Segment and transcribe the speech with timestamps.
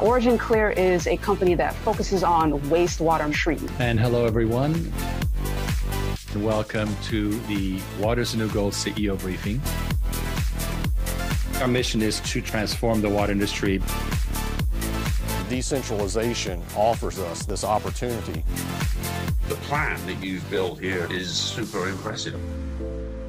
[0.00, 3.72] Origin Clear is a company that focuses on wastewater treatment.
[3.78, 4.92] And hello, everyone.
[6.32, 9.60] And Welcome to the Water's the New Gold CEO briefing.
[11.62, 13.80] Our mission is to transform the water industry.
[15.48, 18.44] Decentralization offers us this opportunity.
[19.48, 22.40] The plan that you've built here is super impressive.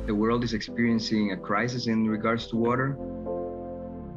[0.08, 2.98] The world is experiencing a crisis in regards to water.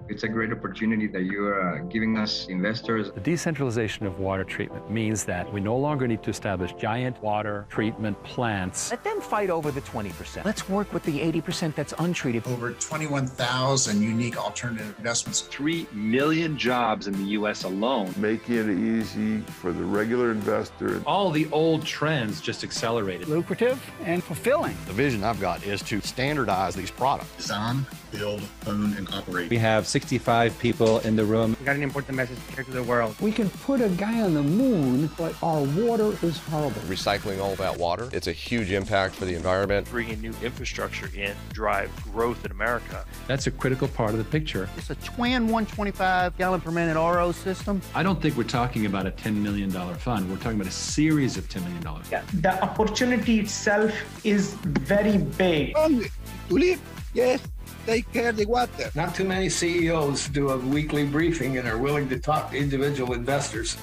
[0.09, 3.11] It's a great opportunity that you are uh, giving us investors.
[3.12, 7.66] The decentralization of water treatment means that we no longer need to establish giant water
[7.69, 8.91] treatment plants.
[8.91, 10.47] Let them fight over the 20%.
[10.47, 12.47] Let's work with the 80% that's untreated.
[12.47, 15.42] Over 21,000 unique alternative investments.
[15.42, 17.64] 3 million jobs in the U.S.
[17.64, 18.14] alone.
[18.16, 21.02] Making it easy for the regular investor.
[21.05, 23.28] All the old trends just accelerated.
[23.28, 24.77] Lucrative and fulfilling.
[24.86, 27.36] The vision I've got is to standardize these products.
[27.36, 29.50] Design, build, own, and operate.
[29.50, 31.57] We have 65 people in the room.
[31.59, 33.16] We got an important message to to the world.
[33.20, 36.81] We can put a guy on the moon, but our water is horrible.
[36.83, 39.91] Recycling all that water, it's a huge impact for the environment.
[39.91, 43.05] Bringing new infrastructure in drive growth in America.
[43.27, 44.69] That's a critical part of the picture.
[44.77, 47.83] It's a twin 125 gallon per minute RO system.
[47.92, 50.31] I don't think we're talking about a $10 million fund.
[50.31, 52.03] We're talking about a series of $10 million.
[52.12, 53.92] Yeah, the opportunity itself
[54.25, 55.72] is very big.
[55.75, 56.05] Oh,
[56.48, 56.78] Tulip,
[57.15, 57.41] yes,
[57.89, 58.91] take care of the water.
[58.94, 63.14] Not too many CEOs do a weekly briefing and are willing to talk to individual
[63.14, 63.78] investors.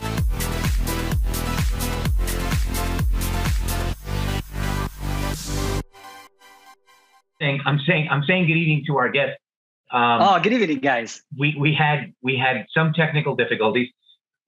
[7.41, 9.37] I'm saying I'm saying good evening to our guests.
[9.91, 11.21] Um, oh, good evening, guys.
[11.37, 13.89] We we had we had some technical difficulties.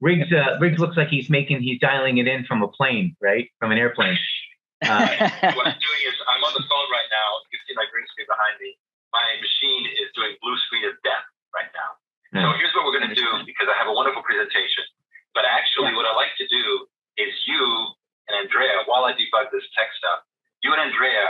[0.00, 3.48] Riggs uh, Riggs looks like he's making he's dialing it in from a plane, right?
[3.58, 4.18] From an airplane.
[4.82, 5.06] Uh,
[5.54, 7.28] what I'm doing is I'm on the phone right now.
[7.50, 8.78] You can see my green screen behind me
[9.12, 11.96] my machine is doing blue screen of death right now.
[12.36, 12.60] So hmm.
[12.60, 14.84] here's what we're going to do because I have a wonderful presentation.
[15.32, 16.64] But actually, what I like to do
[17.16, 17.62] is you
[18.28, 20.20] and Andrea, while I debug this tech stuff,
[20.62, 21.24] you and Andrea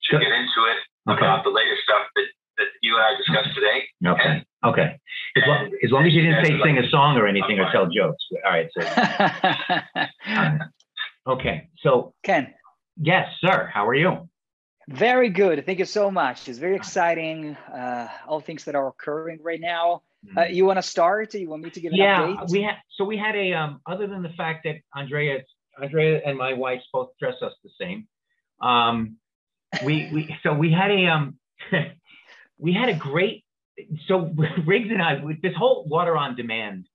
[0.00, 0.78] should get into it
[1.10, 1.20] okay.
[1.20, 2.26] about the latest stuff that,
[2.58, 3.84] that you and I discussed today.
[4.06, 4.44] Okay.
[4.64, 4.98] Okay.
[5.36, 7.86] As long, as, long as you didn't say sing a song or anything or tell
[7.86, 8.22] jokes.
[8.44, 8.68] All right.
[8.72, 8.82] So,
[11.32, 11.68] okay.
[11.82, 12.54] So, Ken.
[12.96, 13.70] Yes, sir.
[13.72, 14.28] How are you?
[14.92, 15.64] Very good.
[15.64, 16.48] Thank you so much.
[16.48, 17.56] It's very exciting.
[17.72, 20.02] Uh, all things that are occurring right now.
[20.36, 20.54] Uh, mm-hmm.
[20.54, 21.34] you want to start?
[21.34, 22.50] You want me to give an yeah, update?
[22.50, 22.76] we had.
[22.96, 23.54] So we had a.
[23.54, 25.38] Um, other than the fact that Andrea,
[25.80, 28.06] Andrea and my wife both dress us the same.
[28.60, 29.16] Um,
[29.84, 31.38] we we so we had a um,
[32.58, 33.44] we had a great.
[34.06, 34.32] So
[34.66, 36.86] Riggs and I, this whole water on demand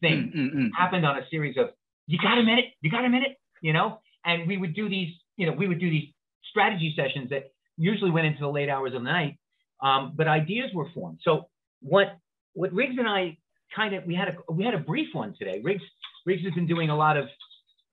[0.00, 0.66] thing mm-hmm.
[0.76, 1.70] happened on a series of.
[2.06, 2.64] You got a minute?
[2.80, 3.36] You got a minute?
[3.60, 5.14] You know, and we would do these.
[5.36, 6.08] You know, we would do these
[6.52, 9.38] strategy sessions that usually went into the late hours of the night,
[9.82, 11.18] um, but ideas were formed.
[11.22, 11.48] So
[11.80, 12.16] what
[12.52, 13.38] what Riggs and I
[13.74, 15.60] kind of we had a we had a brief one today.
[15.64, 15.82] Riggs
[16.26, 17.24] Riggs has been doing a lot of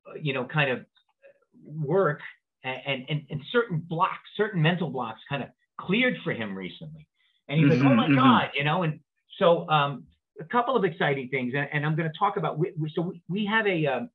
[0.07, 0.85] uh, you know kind of
[1.65, 2.19] work
[2.63, 5.49] and, and and certain blocks, certain mental blocks, kind of
[5.79, 7.07] cleared for him recently,
[7.47, 8.15] and he's mm-hmm, like, oh my mm-hmm.
[8.15, 8.99] god, you know, and
[9.37, 10.03] so um,
[10.39, 12.59] a couple of exciting things, and, and I'm going to talk about.
[12.59, 14.09] We, we, so we, we have a um,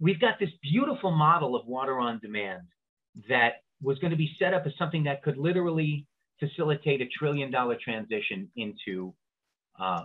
[0.00, 2.62] we've got this beautiful model of water on demand
[3.28, 6.06] that was going to be set up as something that could literally
[6.40, 9.14] facilitate a trillion dollar transition into
[9.78, 10.04] uh,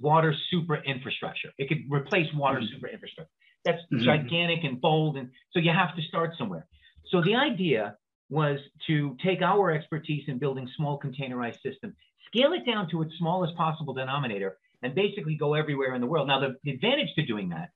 [0.00, 1.50] water super infrastructure.
[1.58, 2.74] It could replace water mm-hmm.
[2.74, 3.30] super infrastructure.
[3.64, 4.04] That's mm-hmm.
[4.04, 5.16] gigantic and bold.
[5.16, 6.66] And so you have to start somewhere.
[7.10, 7.96] So the idea
[8.28, 11.94] was to take our expertise in building small containerized systems,
[12.26, 16.28] scale it down to its smallest possible denominator, and basically go everywhere in the world.
[16.28, 17.70] Now, the, the advantage to doing that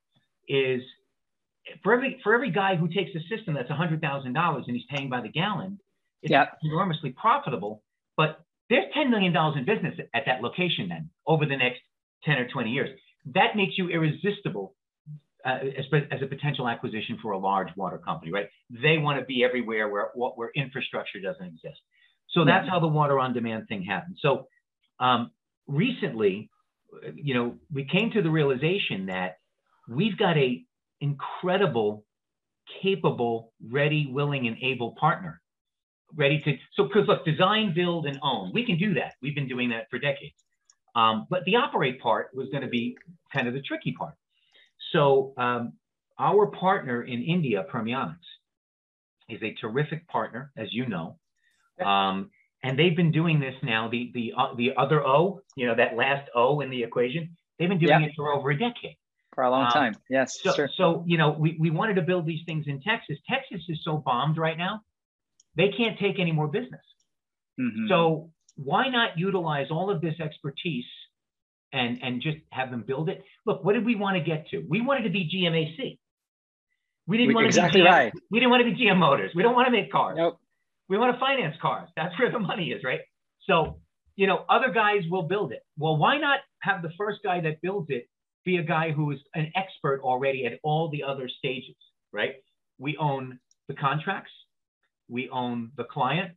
[0.48, 0.80] is
[1.82, 4.86] for every for every guy who takes a system that's hundred thousand dollars and he's
[4.90, 5.78] paying by the gallon,
[6.22, 6.58] it's yep.
[6.62, 7.82] enormously profitable.
[8.16, 11.80] But there's ten million dollars in business at that location then over the next
[12.24, 12.90] ten or twenty years.
[13.34, 14.74] That makes you irresistible
[15.44, 18.48] uh, as, as, a potential acquisition for a large water company, right?
[18.70, 21.80] They want to be everywhere where where infrastructure doesn't exist.
[22.30, 24.16] So that's how the water on demand thing happened.
[24.20, 24.48] So
[24.98, 25.30] um,
[25.66, 26.50] recently,
[27.14, 29.38] you know, we came to the realization that
[29.88, 30.64] we've got a
[31.04, 32.04] incredible,
[32.82, 35.40] capable, ready, willing, and able partner.
[36.16, 39.14] Ready to, so because look, design, build, and own, we can do that.
[39.20, 40.34] We've been doing that for decades.
[40.96, 42.96] Um, but the operate part was going to be
[43.32, 44.14] kind of the tricky part.
[44.92, 45.72] So um,
[46.18, 48.30] our partner in India, Permionics,
[49.28, 51.18] is a terrific partner, as you know.
[51.84, 52.30] Um,
[52.62, 53.88] and they've been doing this now.
[53.90, 57.68] The the uh, the other O, you know, that last O in the equation, they've
[57.68, 58.96] been doing it for over a decade
[59.34, 59.94] for a long um, time.
[60.08, 60.70] Yes, so, sure.
[60.76, 63.18] So you know, we, we wanted to build these things in Texas.
[63.28, 64.80] Texas is so bombed right now,
[65.56, 66.82] they can't take any more business.
[67.60, 67.88] Mm-hmm.
[67.88, 70.84] So why not utilize all of this expertise
[71.74, 73.24] and and just have them build it.
[73.44, 74.64] Look, what did we want to get to?
[74.68, 75.98] We wanted to be GMAC.
[77.06, 78.12] We didn't want exactly to be GM, right.
[78.30, 79.32] We didn't want to be GM Motors.
[79.34, 80.16] We don't want to make cars.
[80.16, 80.38] Nope.
[80.88, 81.88] We want to finance cars.
[81.96, 83.00] That's where the money is, right?
[83.46, 83.80] So,
[84.16, 85.62] you know, other guys will build it.
[85.76, 88.06] Well, why not have the first guy that builds it
[88.44, 91.76] be a guy who is an expert already at all the other stages,
[92.12, 92.36] right?
[92.78, 93.38] We own
[93.68, 94.32] the contracts,
[95.08, 96.32] we own the client,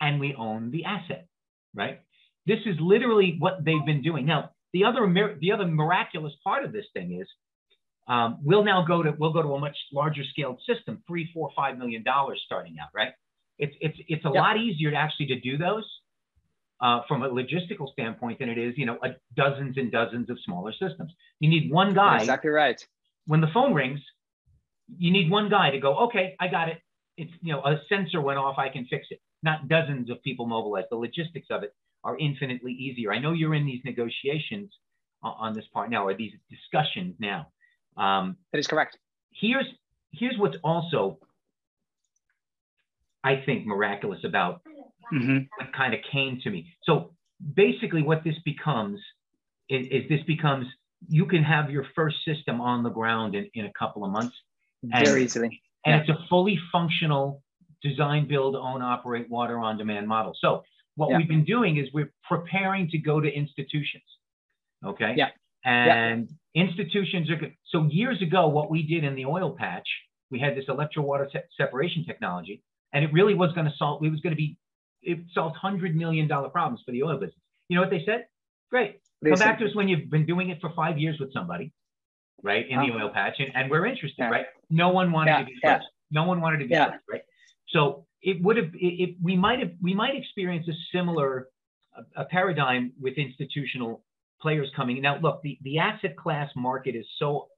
[0.00, 1.26] and we own the asset,
[1.74, 2.00] right?
[2.46, 4.26] This is literally what they've been doing.
[4.26, 5.06] Now, the other
[5.40, 7.28] the other miraculous part of this thing is
[8.08, 11.50] um, we'll now go to we'll go to a much larger scaled system, three, four,
[11.54, 13.12] five million dollars starting out, right?
[13.58, 15.84] It's it's it's a lot easier to actually to do those
[16.80, 20.38] uh, from a logistical standpoint than it is, you know, a, dozens and dozens of
[20.44, 21.12] smaller systems.
[21.40, 22.12] You need one guy.
[22.12, 22.86] That's exactly right.
[23.26, 24.00] When the phone rings,
[24.96, 26.78] you need one guy to go, okay, I got it.
[27.16, 29.20] It's you know a sensor went off, I can fix it.
[29.42, 30.86] Not dozens of people mobilized.
[30.90, 33.12] The logistics of it are infinitely easier.
[33.12, 34.70] I know you're in these negotiations
[35.22, 37.48] on this part now, or these discussions now.
[37.96, 38.98] Um, that is correct.
[39.32, 39.66] Here's
[40.12, 41.18] here's what's also,
[43.24, 44.62] I think, miraculous about
[45.12, 45.38] mm-hmm.
[45.58, 46.66] what kind of came to me.
[46.84, 47.12] So
[47.54, 49.00] basically, what this becomes
[49.68, 50.66] is, is, this becomes
[51.08, 54.36] you can have your first system on the ground in, in a couple of months.
[54.82, 55.62] And, Very easily.
[55.84, 56.00] And yeah.
[56.00, 57.42] it's a fully functional
[57.82, 60.32] design, build, own, operate water on demand model.
[60.40, 60.62] So
[60.96, 61.18] what yeah.
[61.18, 64.02] we've been doing is we're preparing to go to institutions.
[64.84, 65.14] Okay.
[65.16, 65.28] Yeah.
[65.64, 66.64] And yeah.
[66.64, 67.54] institutions are good.
[67.70, 69.88] So years ago, what we did in the oil patch,
[70.30, 72.62] we had this electro water se- separation technology,
[72.92, 74.04] and it really was going to solve.
[74.04, 74.56] It was going to be
[75.02, 77.40] it solved hundred million dollar problems for the oil business.
[77.68, 78.26] You know what they said?
[78.70, 79.00] Great.
[79.22, 81.32] They Come said, back to us when you've been doing it for five years with
[81.32, 81.72] somebody,
[82.42, 83.04] right, in the uh-huh.
[83.04, 84.30] oil patch, and, and we're interested, yeah.
[84.30, 84.46] right?
[84.70, 85.38] No one wanted yeah.
[85.40, 85.86] to be first.
[86.10, 87.22] No one wanted to be first, right?
[87.68, 91.48] So it would have, it, it, we might have, we might experience a similar
[91.96, 94.02] a, a paradigm with institutional
[94.40, 95.02] players coming.
[95.02, 97.48] Now, look, the, the asset class market is so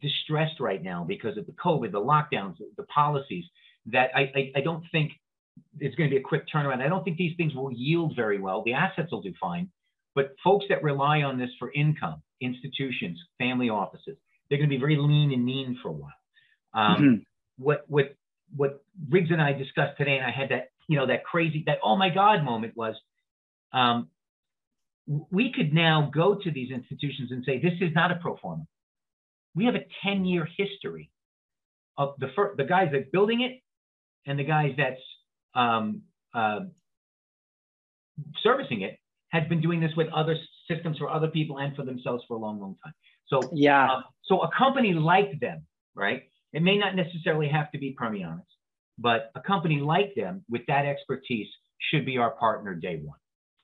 [0.00, 3.44] distressed right now because of the COVID, the lockdowns, the policies
[3.86, 5.12] that I, I, I don't think
[5.80, 6.80] it's going to be a quick turnaround.
[6.80, 8.62] I don't think these things will yield very well.
[8.64, 9.70] The assets will do fine,
[10.14, 14.16] but folks that rely on this for income, institutions, family offices,
[14.48, 16.12] they're going to be very lean and mean for a while.
[16.74, 17.14] Um, mm-hmm.
[17.58, 18.14] What what
[18.56, 21.78] what Riggs and I discussed today, and I had that you know that crazy that
[21.82, 22.94] oh my god moment was,
[23.72, 24.08] um,
[25.30, 28.66] we could now go to these institutions and say this is not a pro forma.
[29.54, 31.10] We have a 10 year history
[31.96, 33.60] of the fir- the guys that's building it
[34.28, 35.00] and the guys that's
[35.54, 36.02] um,
[36.34, 36.60] uh,
[38.42, 38.98] servicing it
[39.30, 40.36] has been doing this with other
[40.70, 42.94] systems for other people and for themselves for a long, long time.
[43.26, 43.92] So yeah.
[43.92, 46.22] Um, so a company like them, right?
[46.52, 48.42] It may not necessarily have to be Permionics,
[48.98, 51.48] but a company like them with that expertise
[51.90, 53.18] should be our partner day one.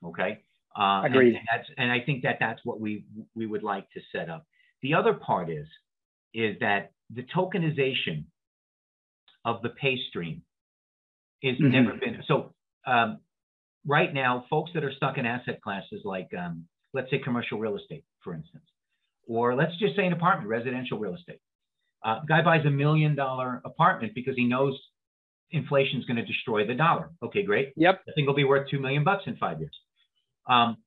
[0.04, 0.40] Okay.
[0.78, 1.28] Uh, Agreed.
[1.28, 3.04] And, and, that's and I think that that's what we
[3.34, 4.46] we would like to set up.
[4.82, 5.66] The other part is
[6.34, 8.24] is that the tokenization
[9.44, 10.42] of the pay stream
[11.44, 11.70] is mm-hmm.
[11.70, 12.54] never been so.
[12.86, 13.20] Um,
[13.86, 17.76] right now, folks that are stuck in asset classes like um, let's say commercial real
[17.76, 18.64] estate, for instance,
[19.28, 21.40] or let's just say an apartment, residential real estate.
[22.04, 24.78] Uh, guy buys a million dollar apartment because he knows
[25.50, 27.10] inflation is going to destroy the dollar.
[27.22, 27.72] Okay, great.
[27.76, 28.00] Yep.
[28.08, 29.74] I think it'll be worth two million bucks in five years.
[30.46, 30.78] Um,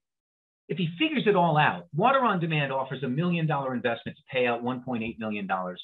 [0.68, 4.24] if he figures it all out, Water on Demand offers a million dollar investment to
[4.31, 5.81] pay out 1.8 million dollars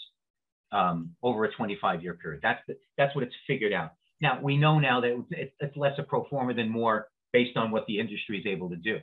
[0.71, 2.41] um, over a 25 year period.
[2.43, 3.91] That's the, that's what it's figured out.
[4.23, 7.71] Now we know now that it's, it's less a pro forma than more based on
[7.71, 8.99] what the industry is able to do.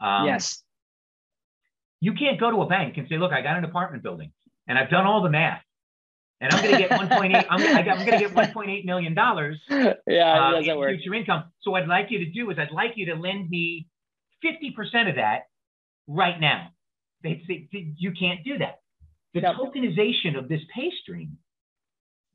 [0.00, 0.62] Um, yes.
[2.00, 4.32] You can't go to a bank and say, "Look, I got an apartment building,
[4.66, 5.62] and I've done all the math,
[6.40, 7.46] and I'm going to get 1.8.
[7.48, 9.60] I'm, I'm going to get 1.8 million dollars.
[10.06, 10.64] Yeah, uh, in
[10.98, 11.44] future income.
[11.62, 13.86] So what I'd like you to do is I'd like you to lend me
[14.44, 15.42] 50% of that
[16.08, 16.70] right now.
[17.22, 18.80] They say you can't do that.
[19.34, 21.38] The tokenization of this pay stream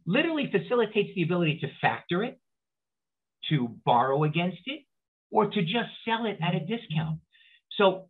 [0.05, 2.39] literally facilitates the ability to factor it,
[3.50, 4.81] to borrow against it,
[5.31, 7.19] or to just sell it at a discount.
[7.77, 8.07] So,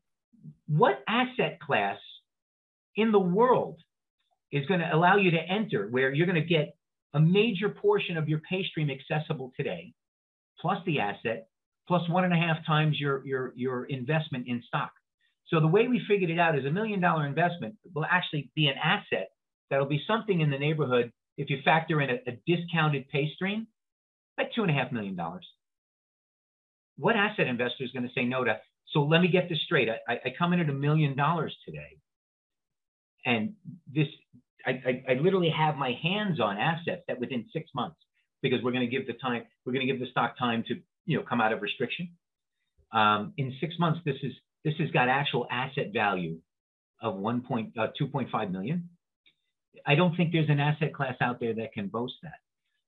[0.67, 1.97] what asset class
[2.95, 3.79] in the world
[4.51, 6.75] is going to allow you to enter where you're going to get
[7.13, 9.93] a major portion of your pay stream accessible today,
[10.59, 11.47] plus the asset,
[11.87, 14.91] plus one and a half times your, your, your investment in stock.
[15.47, 18.67] So the way we figured it out is a million dollar investment will actually be
[18.67, 19.29] an asset
[19.69, 23.67] that'll be something in the neighborhood, if you factor in a, a discounted pay stream,
[24.37, 25.47] like two and a half million dollars.
[26.97, 28.59] What asset investor is going to say no to?
[28.93, 29.89] So let me get this straight.
[29.89, 31.97] I, I come in at a million dollars today.
[33.25, 33.53] And
[33.93, 34.07] this,
[34.65, 37.97] I, I, I literally have my hands on assets that within six months,
[38.41, 40.75] because we're going to give the time, we're going to give the stock time to
[41.05, 42.09] you know come out of restriction.
[42.91, 46.39] Um, in six months, this is This has got actual asset value
[47.01, 48.89] of one point uh, 2.5 million.
[49.85, 52.39] I don't think there's an asset class out there that can boast that.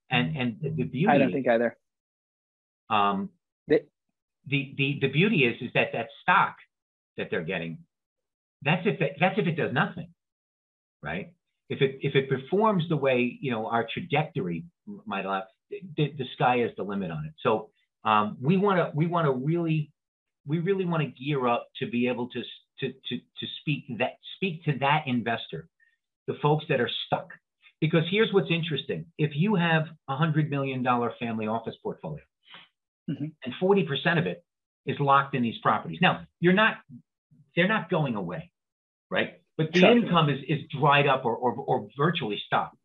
[0.09, 1.77] And and the beauty I don't think either.
[2.89, 3.29] Um,
[3.67, 3.83] the,
[4.47, 6.57] the the the beauty is is that that stock
[7.17, 7.79] that they're getting,
[8.63, 10.09] that's if it, that's if it does nothing,
[11.01, 11.33] right?
[11.69, 14.65] If it if it performs the way you know our trajectory
[15.05, 17.33] might have, the, the sky is the limit on it.
[17.41, 17.69] So
[18.03, 19.91] um, we want to we want to really
[20.45, 22.41] we really want to gear up to be able to
[22.81, 25.67] to to to speak that speak to that investor,
[26.27, 27.29] the folks that are stuck.
[27.81, 32.23] Because here's what's interesting: if you have a hundred million dollar family office portfolio,
[33.09, 33.25] mm-hmm.
[33.43, 34.43] and forty percent of it
[34.85, 36.77] is locked in these properties, now you're not
[37.55, 38.51] they're not going away,
[39.09, 39.41] right?
[39.57, 42.77] But the income is is dried up or, or or virtually stopped.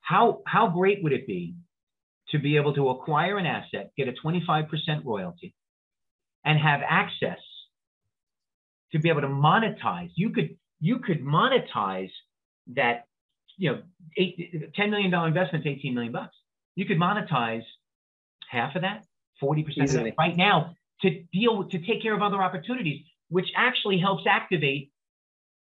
[0.00, 1.56] How how great would it be
[2.30, 4.68] to be able to acquire an asset, get a 25%
[5.04, 5.54] royalty,
[6.44, 7.38] and have access
[8.92, 10.10] to be able to monetize.
[10.14, 12.10] You could you could monetize
[12.74, 13.06] that,
[13.56, 13.82] you know,
[14.16, 16.34] eight, $10 million investment, 18 million bucks.
[16.74, 17.62] You could monetize
[18.50, 19.04] half of that,
[19.42, 20.00] 40% Easily.
[20.00, 23.98] of it right now to deal with, to take care of other opportunities, which actually
[23.98, 24.90] helps activate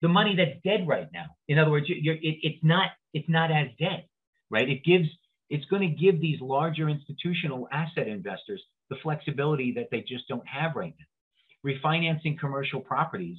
[0.00, 1.26] the money that's dead right now.
[1.48, 4.04] In other words, you're, it, it's not it's not as dead,
[4.50, 4.68] right?
[4.68, 5.08] It gives
[5.48, 10.46] it's going to give these larger institutional asset investors the flexibility that they just don't
[10.46, 11.70] have right now.
[11.70, 13.38] Refinancing commercial properties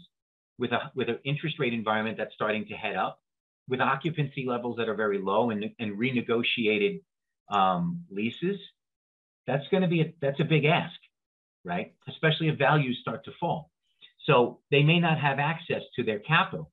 [0.57, 3.19] with a with an interest rate environment that's starting to head up,
[3.67, 7.01] with occupancy levels that are very low and, and renegotiated
[7.49, 8.59] um, leases,
[9.47, 10.95] that's going to be a, that's a big ask,
[11.63, 11.93] right?
[12.07, 13.69] Especially if values start to fall.
[14.25, 16.71] So they may not have access to their capital.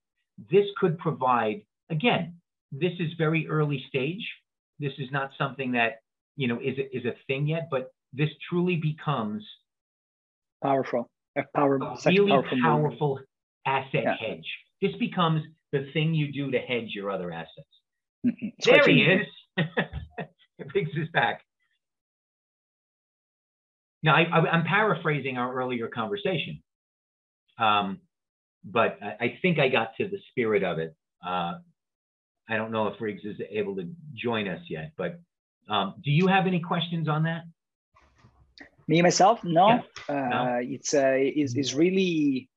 [0.51, 2.37] This could provide, again,
[2.73, 4.27] this is very early stage.
[4.79, 6.01] This is not something that
[6.37, 9.45] you know is a, is a thing yet, but this truly becomes
[10.63, 13.21] powerful, a power, a really powerful, powerful
[13.67, 14.15] asset yeah.
[14.17, 14.47] hedge.
[14.81, 17.51] This becomes the thing you do to hedge your other assets.
[18.65, 19.27] There he is.
[19.57, 21.43] it brings us back.
[24.03, 26.63] Now, I, am paraphrasing our earlier conversation,
[27.59, 27.99] um,
[28.65, 30.97] but I, I, think I got to the spirit of it.
[31.25, 31.55] Uh,
[32.49, 35.21] I don't know if Riggs is able to join us yet, but
[35.69, 37.43] um, do you have any questions on that?
[38.89, 39.69] Me myself, no.
[39.69, 39.81] Yeah.
[40.09, 40.59] Uh, no.
[40.63, 42.49] It's uh, is is really.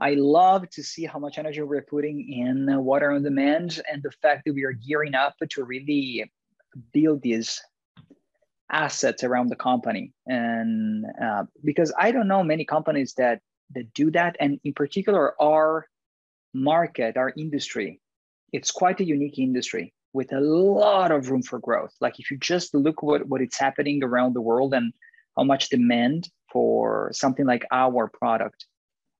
[0.00, 4.10] I love to see how much energy we're putting in water on demand, and the
[4.22, 6.30] fact that we are gearing up to really
[6.92, 7.60] build these
[8.70, 10.12] assets around the company.
[10.26, 13.40] And uh, because I don't know many companies that
[13.74, 15.86] that do that, and in particular our
[16.52, 18.00] market, our industry
[18.52, 21.94] it's quite a unique industry with a lot of room for growth.
[22.00, 24.92] Like if you just look what what it's happening around the world and
[25.36, 28.66] how much demand for something like our product,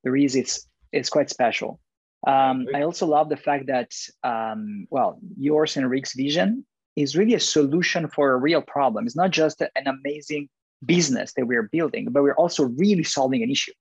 [0.02, 1.80] there is it's it's quite special.
[2.26, 3.92] Um, I also love the fact that
[4.23, 6.66] um, well, yours and Riggs' vision
[6.97, 9.06] is really a solution for a real problem.
[9.06, 10.49] It's not just an amazing
[10.85, 13.73] business that we're building, but we're also really solving an issue.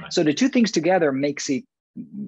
[0.00, 0.12] Right.
[0.12, 1.64] So the two things together makes it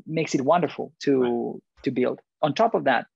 [0.06, 1.60] makes it wonderful to right.
[1.84, 3.06] to build on top of that,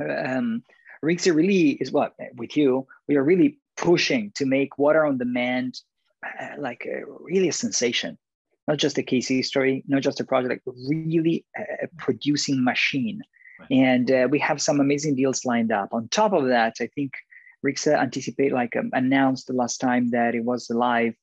[0.00, 0.62] um,
[1.02, 5.80] Rixi really is what with you, we are really pushing to make water on demand
[6.24, 8.18] uh, like a, really a sensation,
[8.70, 13.20] not just a case history, not just a project, like really a, producing machine.
[13.58, 13.70] Right.
[13.72, 15.88] And uh, we have some amazing deals lined up.
[15.92, 17.10] On top of that, I think
[17.66, 21.14] Rixa anticipate like um, announced the last time that it was live.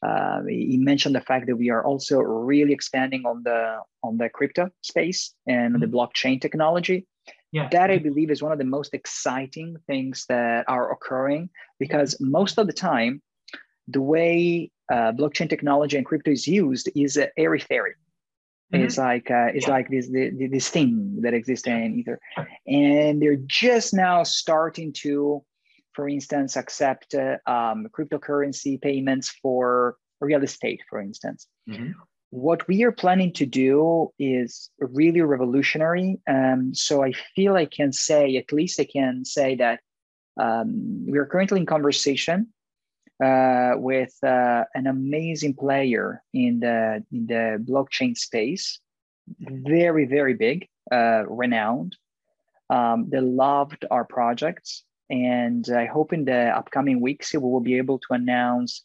[0.00, 4.28] Uh, he mentioned the fact that we are also really expanding on the on the
[4.28, 5.80] crypto space and mm-hmm.
[5.80, 7.08] the blockchain technology.
[7.50, 7.68] Yeah.
[7.72, 12.58] That I believe is one of the most exciting things that are occurring because most
[12.58, 13.20] of the time,
[13.88, 17.94] the way uh, blockchain technology and crypto is used is uh, airy fairy.
[18.72, 18.84] Mm-hmm.
[18.84, 19.72] It's like uh, it's yeah.
[19.72, 22.18] like this this thing that exists in Ether,
[22.66, 25.44] and they're just now starting to,
[25.92, 31.46] for instance, accept uh, um, cryptocurrency payments for real estate, for instance.
[31.68, 31.92] Mm-hmm
[32.32, 36.18] what we are planning to do is really revolutionary.
[36.26, 39.80] Um, so I feel I can say, at least I can say that
[40.40, 42.48] um, we are currently in conversation
[43.22, 48.80] uh, with uh, an amazing player in the in the blockchain space,
[49.38, 51.96] very very big, uh, renowned.
[52.68, 57.76] Um, they loved our projects, and I hope in the upcoming weeks we will be
[57.78, 58.84] able to announce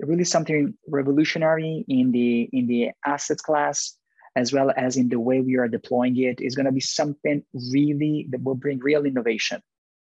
[0.00, 3.96] really something revolutionary in the in the assets class
[4.36, 6.40] as well as in the way we are deploying it.
[6.40, 9.60] Is going to be something really that will bring real innovation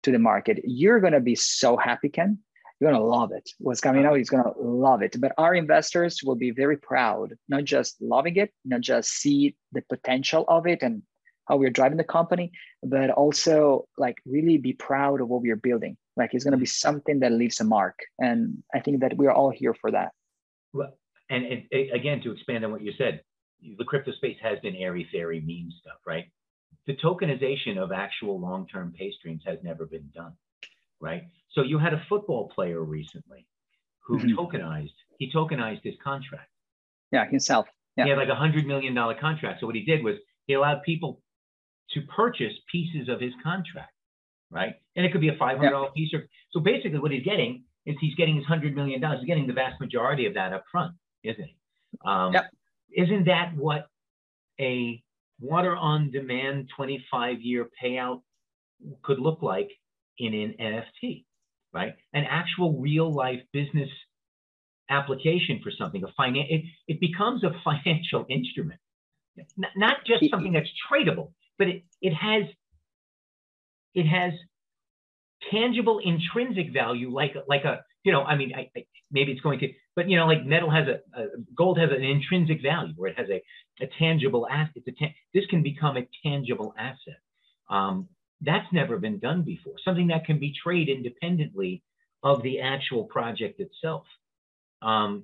[0.04, 0.60] to the market.
[0.66, 2.40] You're going to be so happy ken
[2.80, 3.50] you're gonna love it.
[3.60, 4.14] What's coming uh-huh.
[4.14, 5.16] out, he's gonna love it.
[5.20, 9.82] But our investors will be very proud, not just loving it, not just see the
[9.90, 11.04] potential of it and
[11.48, 12.52] how we're driving the company,
[12.84, 15.96] but also like really be proud of what we're building.
[16.18, 16.90] Like it's gonna be mm-hmm.
[16.90, 18.00] something that leaves a mark.
[18.20, 20.12] And I think that we're all here for that.
[20.74, 20.98] Well,
[21.30, 23.22] and it, it, again, to expand on what you said,
[23.78, 26.26] the crypto space has been airy fairy meme stuff, right?
[26.88, 30.34] The tokenization of actual long-term pay streams has never been done,
[31.02, 31.24] right?
[31.52, 33.48] So you had a football player recently
[34.02, 34.38] who mm-hmm.
[34.38, 34.94] tokenized.
[35.18, 36.50] He tokenized his contract.
[37.12, 37.68] Yeah, himself.
[37.98, 38.06] Yeah.
[38.06, 39.62] He had like a hundred million dollar contract.
[39.62, 40.16] So what he did was
[40.48, 41.22] he allowed people
[41.92, 43.94] to purchase pieces of his contract,
[44.52, 44.74] right?
[44.96, 46.04] And it could be a five hundred dollar yeah.
[46.04, 46.14] piece.
[46.14, 49.20] Or so basically, what he's getting is he's getting his hundred million dollars.
[49.20, 51.56] He's getting the vast majority of that up front, isn't he?
[52.06, 52.46] Um, yep.
[52.96, 53.88] Isn't that what
[54.60, 55.02] a
[55.40, 58.22] water on demand 25 year payout
[59.04, 59.70] could look like
[60.20, 61.26] in an NFT,
[61.74, 61.94] right?
[62.14, 63.90] An actual real life business
[64.90, 68.80] application for something, a finan- it, it becomes a financial instrument,
[69.38, 72.44] N- not just something that's tradable, but it, it has
[73.94, 74.34] it has
[75.52, 79.60] tangible intrinsic value like like a you know i mean I, I, maybe it's going
[79.60, 83.12] to but you know like metal has a, a, gold has an intrinsic value where
[83.12, 83.42] it has a,
[83.84, 87.20] a tangible asset it's a ta- this can become a tangible asset
[87.70, 88.08] um,
[88.46, 91.84] that's never been done before something that can be traded independently
[92.24, 94.06] of the actual project itself
[94.82, 95.24] um,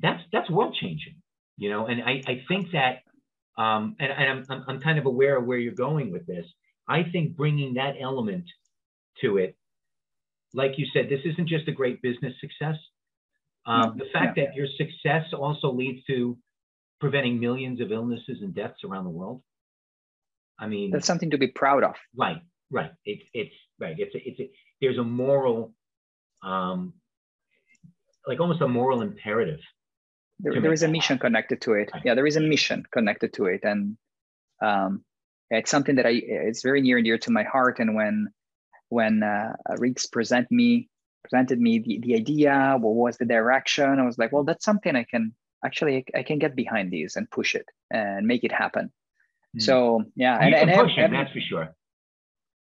[0.00, 1.16] that's that's world changing
[1.56, 3.02] you know and i, I think that
[3.60, 6.46] um, and, and I'm, I'm kind of aware of where you're going with this
[6.88, 8.44] i think bringing that element
[9.22, 9.56] to it
[10.54, 12.76] like you said this isn't just a great business success
[13.66, 14.46] um, the fact yeah.
[14.46, 16.38] that your success also leads to
[17.00, 19.42] preventing millions of illnesses and deaths around the world.
[20.58, 21.94] I mean, that's something to be proud of.
[22.16, 22.90] Right, right.
[23.04, 23.96] It's it's right.
[23.98, 24.50] It's a, it's a,
[24.80, 25.72] there's a moral,
[26.42, 26.94] um,
[28.26, 29.60] like almost a moral imperative.
[30.40, 31.90] There, there is a mission connected to it.
[31.92, 32.02] Right.
[32.04, 33.96] Yeah, there is a mission connected to it, and
[34.62, 35.04] um,
[35.50, 37.78] it's something that I it's very near and dear to my heart.
[37.78, 38.28] And when
[38.88, 40.88] when uh, Riggs present me
[41.22, 44.94] presented me the, the idea what was the direction i was like well that's something
[44.96, 48.90] i can actually i can get behind these and push it and make it happen
[49.56, 49.62] mm.
[49.62, 51.74] so yeah and, and, and, push it, that's for sure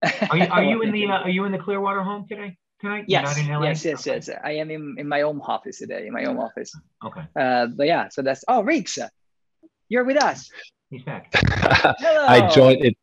[0.30, 3.06] are you, are you in the uh, are you in the clearwater home today tonight
[3.08, 6.38] yes yes yes yes i am in, in my own office today in my own
[6.38, 6.72] office
[7.04, 9.00] okay uh but yeah so that's oh Riggs
[9.90, 10.50] you're with us
[10.90, 12.26] he's back Hello.
[12.28, 12.96] i joined it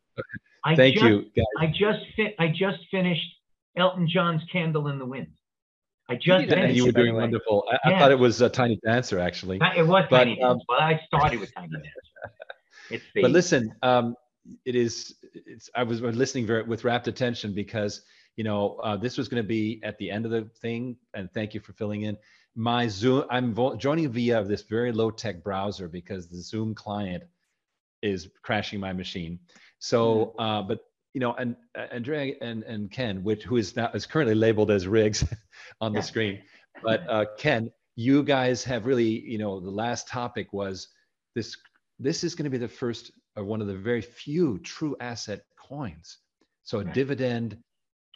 [0.63, 1.45] I thank just, you guys.
[1.59, 3.27] i just fit i just finished
[3.75, 5.27] elton john's candle in the wind
[6.07, 7.65] I just you, you were doing wonderful.
[7.67, 7.95] I, yeah.
[7.95, 9.59] I, thought it was a Tiny Dancer actually.
[9.75, 11.89] It was but, Tiny um, Dancer, but I started with Tiny Dancer.
[12.89, 14.15] It's but listen, um,
[14.65, 15.15] it is.
[15.33, 15.69] It's.
[15.75, 18.01] I was listening very with rapt attention because
[18.35, 21.31] you know uh, this was going to be at the end of the thing, and
[21.31, 22.17] thank you for filling in.
[22.55, 23.25] My Zoom.
[23.29, 27.23] I'm vo- joining via this very low tech browser because the Zoom client
[28.01, 29.39] is crashing my machine.
[29.79, 30.41] So, mm-hmm.
[30.41, 30.79] uh, but
[31.13, 34.69] you know, and uh, Andrea and, and Ken, which who is now is currently labeled
[34.69, 35.23] as Riggs
[35.81, 36.41] on the screen,
[36.83, 40.89] but uh, Ken, you guys have really, you know, the last topic was
[41.33, 41.55] this.
[41.99, 45.41] This is going to be the first or one of the very few true asset
[45.57, 46.19] coins.
[46.63, 46.93] So a right.
[46.93, 47.57] dividend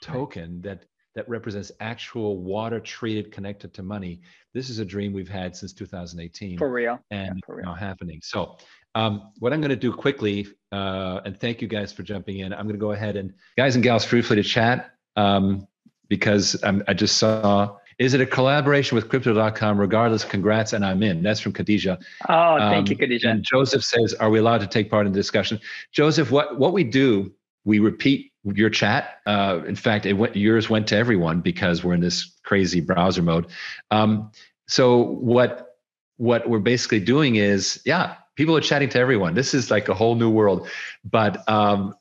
[0.01, 4.21] token that that represents actual water treated connected to money.
[4.53, 6.57] This is a dream we've had since 2018.
[6.57, 6.99] For real.
[7.11, 7.65] And yeah, for real.
[7.65, 8.19] now happening.
[8.23, 8.57] So
[8.95, 12.53] um, what I'm going to do quickly, uh, and thank you guys for jumping in.
[12.53, 15.67] I'm going to go ahead and guys and gals, free to chat um,
[16.07, 17.75] because I'm, i just saw.
[17.99, 19.79] Is it a collaboration with Crypto.com?
[19.79, 21.21] Regardless, congrats, and I'm in.
[21.21, 22.01] That's from Khadija.
[22.29, 23.29] Oh, thank um, you, Khadija.
[23.29, 25.59] And Joseph says, "Are we allowed to take part in the discussion?"
[25.91, 27.33] Joseph, what what we do,
[27.65, 29.19] we repeat your chat.
[29.25, 33.21] Uh, in fact, it went, yours went to everyone because we're in this crazy browser
[33.21, 33.47] mode.
[33.91, 34.31] Um,
[34.67, 35.75] so what
[36.15, 39.33] what we're basically doing is, yeah, people are chatting to everyone.
[39.33, 40.69] This is like a whole new world.
[41.03, 41.95] But um,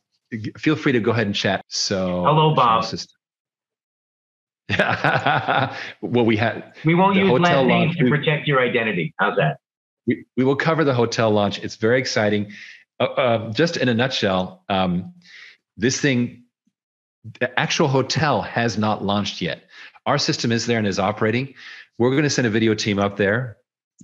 [0.56, 1.64] feel free to go ahead and chat.
[1.68, 2.84] So hello, Bob.
[6.02, 9.14] well, we had we won't use last names to protect your identity.
[9.18, 9.61] How's that?
[10.07, 11.59] We, we will cover the hotel launch.
[11.62, 12.52] It's very exciting.
[13.00, 15.14] Uh, uh, just in a nutshell, um,
[15.76, 16.44] this thing,
[17.40, 19.62] the actual hotel has not launched yet.
[20.04, 21.54] Our system is there and is operating.
[21.96, 23.57] We're going to send a video team up there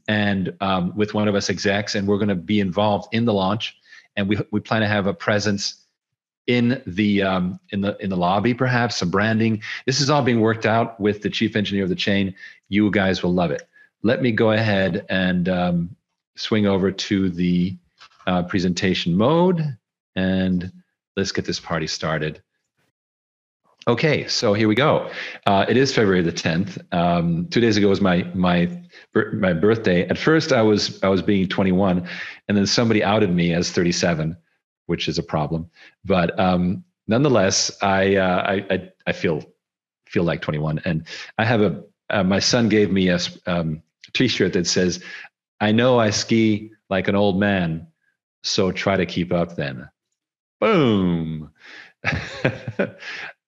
[0.08, 3.32] and um, with one of us execs, and we're going to be involved in the
[3.34, 3.76] launch.
[4.16, 5.83] And we we plan to have a presence
[6.46, 9.62] in the um, in the in the lobby, perhaps some branding.
[9.86, 12.34] This is all being worked out with the chief engineer of the chain.
[12.68, 13.62] You guys will love it.
[14.02, 15.96] Let me go ahead and um,
[16.36, 17.76] swing over to the
[18.26, 19.76] uh, presentation mode,
[20.16, 20.70] and
[21.16, 22.42] let's get this party started.
[23.86, 25.10] Okay, so here we go.
[25.44, 26.82] Uh, it is February the 10th.
[26.94, 28.66] Um, two days ago was my my
[29.34, 30.08] my birthday.
[30.08, 32.08] At first, I was I was being 21,
[32.48, 34.36] and then somebody outed me as 37,
[34.86, 35.70] which is a problem.
[36.04, 39.42] But um, nonetheless, I, uh, I, I I feel
[40.06, 41.06] feel like 21, and
[41.38, 45.02] I have a uh, my son gave me a um, t-shirt that says,
[45.60, 47.86] "I know I ski like an old man,
[48.42, 49.88] so try to keep up." Then,
[50.60, 51.50] boom.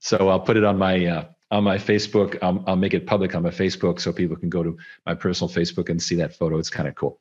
[0.07, 2.38] So I'll put it on my uh, on my Facebook.
[2.40, 5.53] I'll, I'll make it public on my Facebook so people can go to my personal
[5.53, 6.59] Facebook and see that photo.
[6.59, 7.20] It's kind of cool.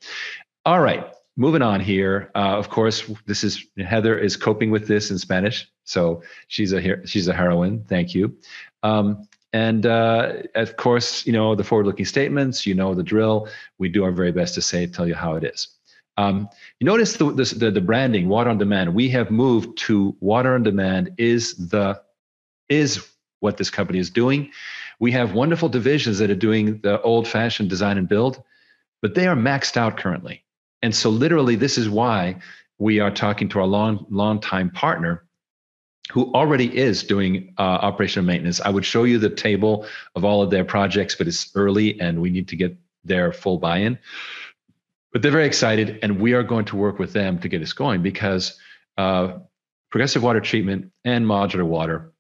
[0.66, 1.04] All right,
[1.38, 2.32] moving on here.
[2.36, 7.06] Uh, of course, this is Heather is coping with this in Spanish, so she's a
[7.06, 7.84] she's a heroine.
[7.88, 8.36] Thank you.
[8.84, 12.66] Um, and uh, of course, you know the forward-looking statements.
[12.66, 13.48] You know the drill.
[13.78, 15.70] We do our very best to say tell you how it is.
[16.18, 16.48] Um,
[16.80, 18.96] you notice the, the, the branding, water on demand.
[18.96, 22.02] We have moved to water on demand is the
[22.70, 23.06] is
[23.42, 24.52] what this company is doing.
[25.00, 28.42] We have wonderful divisions that are doing the old fashioned design and build,
[29.02, 30.45] but they are maxed out currently.
[30.86, 32.36] And so, literally, this is why
[32.78, 35.26] we are talking to our long, long time partner
[36.12, 38.62] who already is doing uh, operational maintenance.
[38.62, 42.22] I would show you the table of all of their projects, but it's early and
[42.22, 43.98] we need to get their full buy in.
[45.12, 47.74] But they're very excited, and we are going to work with them to get us
[47.74, 48.56] going because
[49.00, 49.40] uh,
[49.90, 52.12] progressive water treatment and modular water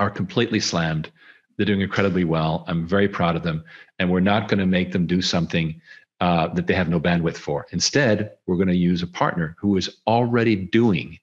[0.00, 1.12] are completely slammed.
[1.56, 2.64] They're doing incredibly well.
[2.66, 3.62] I'm very proud of them.
[4.00, 5.80] And we're not going to make them do something
[6.20, 7.66] uh, that they have no bandwidth for.
[7.72, 11.18] Instead, we're going to use a partner who is already doing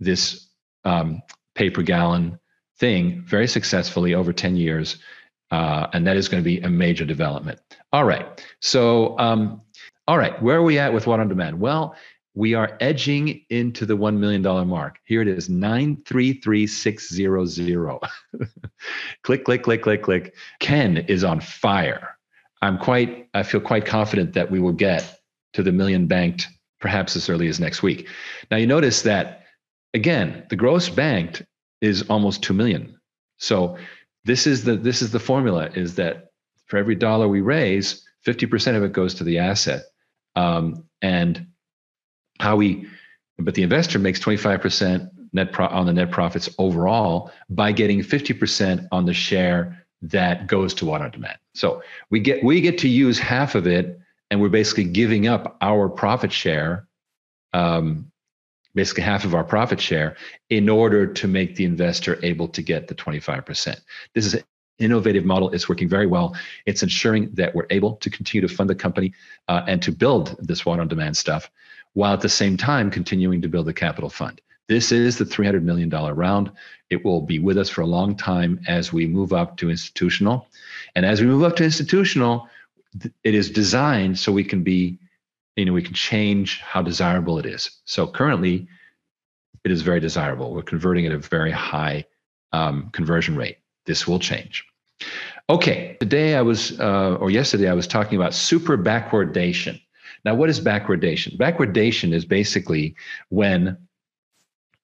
[0.00, 0.48] this
[0.84, 1.22] um,
[1.54, 2.38] pay per gallon
[2.78, 4.96] thing very successfully over 10 years.
[5.50, 7.60] Uh, and that is going to be a major development.
[7.92, 8.42] All right.
[8.60, 9.60] So, um,
[10.08, 11.60] all right, where are we at with water on demand?
[11.60, 11.94] Well,
[12.34, 14.98] we are edging into the $1 million mark.
[15.04, 17.98] Here it is 933600.
[19.22, 20.34] click, click, click, click, click.
[20.58, 22.16] Ken is on fire.
[22.62, 25.20] I'm quite, I feel quite confident that we will get
[25.52, 26.48] to the million banked
[26.80, 28.08] perhaps as early as next week.
[28.50, 29.44] Now you notice that
[29.94, 31.42] again, the gross banked
[31.80, 32.98] is almost 2 million.
[33.38, 33.76] So
[34.24, 36.30] this is the this is the formula is that
[36.66, 39.82] for every dollar we raise, 50% of it goes to the asset.
[40.36, 41.46] Um, and
[42.38, 42.88] how we
[43.38, 48.86] but the investor makes 25% net pro, on the net profits overall by getting 50%
[48.92, 51.38] on the share that goes to water on demand.
[51.54, 55.56] So we get we get to use half of it, and we're basically giving up
[55.60, 56.86] our profit share,
[57.52, 58.10] um,
[58.74, 60.16] basically half of our profit share,
[60.50, 63.80] in order to make the investor able to get the 25%.
[64.14, 64.42] This is an
[64.78, 65.50] innovative model.
[65.50, 66.34] It's working very well.
[66.66, 69.12] It's ensuring that we're able to continue to fund the company
[69.48, 71.50] uh, and to build this water on demand stuff
[71.94, 74.40] while at the same time continuing to build the capital fund.
[74.72, 76.50] This is the $300 million round.
[76.88, 80.46] It will be with us for a long time as we move up to institutional.
[80.94, 82.48] And as we move up to institutional,
[83.22, 84.98] it is designed so we can be,
[85.56, 87.82] you know, we can change how desirable it is.
[87.84, 88.66] So currently,
[89.62, 90.54] it is very desirable.
[90.54, 92.06] We're converting at a very high
[92.52, 93.58] um, conversion rate.
[93.84, 94.64] This will change.
[95.50, 99.78] Okay, today I was, uh, or yesterday I was talking about super backwardation.
[100.24, 101.36] Now, what is backwardation?
[101.36, 102.94] Backwardation is basically
[103.28, 103.76] when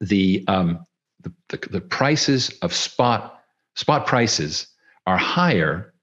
[0.00, 0.84] the, um,
[1.20, 3.34] the, the, the prices of spot
[3.74, 4.66] spot prices
[5.06, 5.94] are higher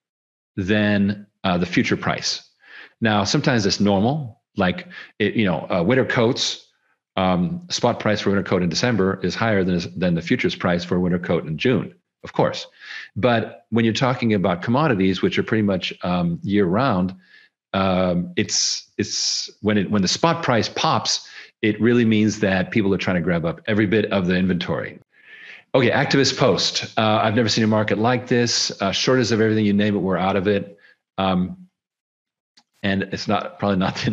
[0.56, 2.50] than uh, the future price.
[3.02, 4.88] Now, sometimes it's normal, like
[5.20, 6.62] it, you know, uh, winter coats.
[7.18, 10.84] Um, spot price for winter coat in December is higher than than the futures price
[10.84, 11.94] for winter coat in June,
[12.26, 12.68] of course.
[13.16, 17.16] But when you're talking about commodities, which are pretty much um, year round,
[17.72, 21.30] um, it's it's when it when the spot price pops,
[21.66, 25.00] it really means that people are trying to grab up every bit of the inventory.
[25.74, 26.98] Okay, activist post.
[26.98, 28.72] Uh, I've never seen a market like this.
[28.82, 30.78] Uh, shortage of everything you name it, we're out of it.
[31.18, 31.68] Um,
[32.84, 33.96] and it's not probably not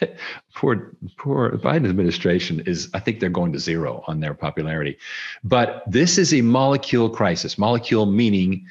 [0.00, 0.14] the
[0.54, 2.90] poor poor Biden administration is.
[2.92, 4.98] I think they're going to zero on their popularity.
[5.42, 7.56] But this is a molecule crisis.
[7.56, 8.66] Molecule meaning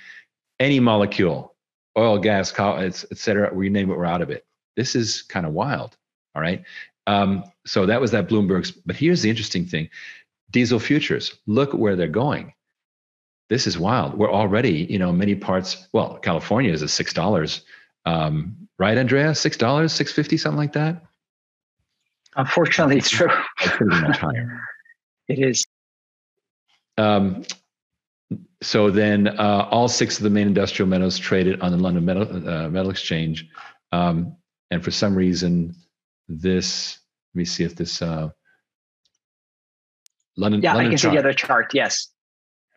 [0.59, 1.55] any molecule
[1.97, 4.45] oil, gas, et cetera, we name it, we're out of it.
[4.75, 5.97] This is kind of wild.
[6.35, 6.63] All right.
[7.07, 8.71] Um, so that was that Bloomberg's.
[8.71, 9.89] But here's the interesting thing
[10.53, 12.53] diesel futures, look at where they're going.
[13.49, 14.17] This is wild.
[14.17, 17.61] We're already, you know, many parts, well, California is at $6.
[18.05, 19.31] Um, right, Andrea?
[19.31, 21.03] $6, 650 something like that?
[22.35, 23.27] Unfortunately, it's true.
[23.57, 24.61] pretty much higher.
[25.29, 25.65] It is.
[26.97, 27.45] Um,
[28.61, 32.23] so then uh, all six of the main industrial metals traded on the London Metal,
[32.23, 33.47] uh, Metal Exchange.
[33.93, 34.35] Um,
[34.69, 35.75] and for some reason,
[36.27, 36.99] this,
[37.33, 38.29] let me see if this, uh,
[40.37, 40.61] London.
[40.61, 41.11] Yeah, London I can chart.
[41.11, 41.73] see the other chart.
[41.73, 42.07] Yes.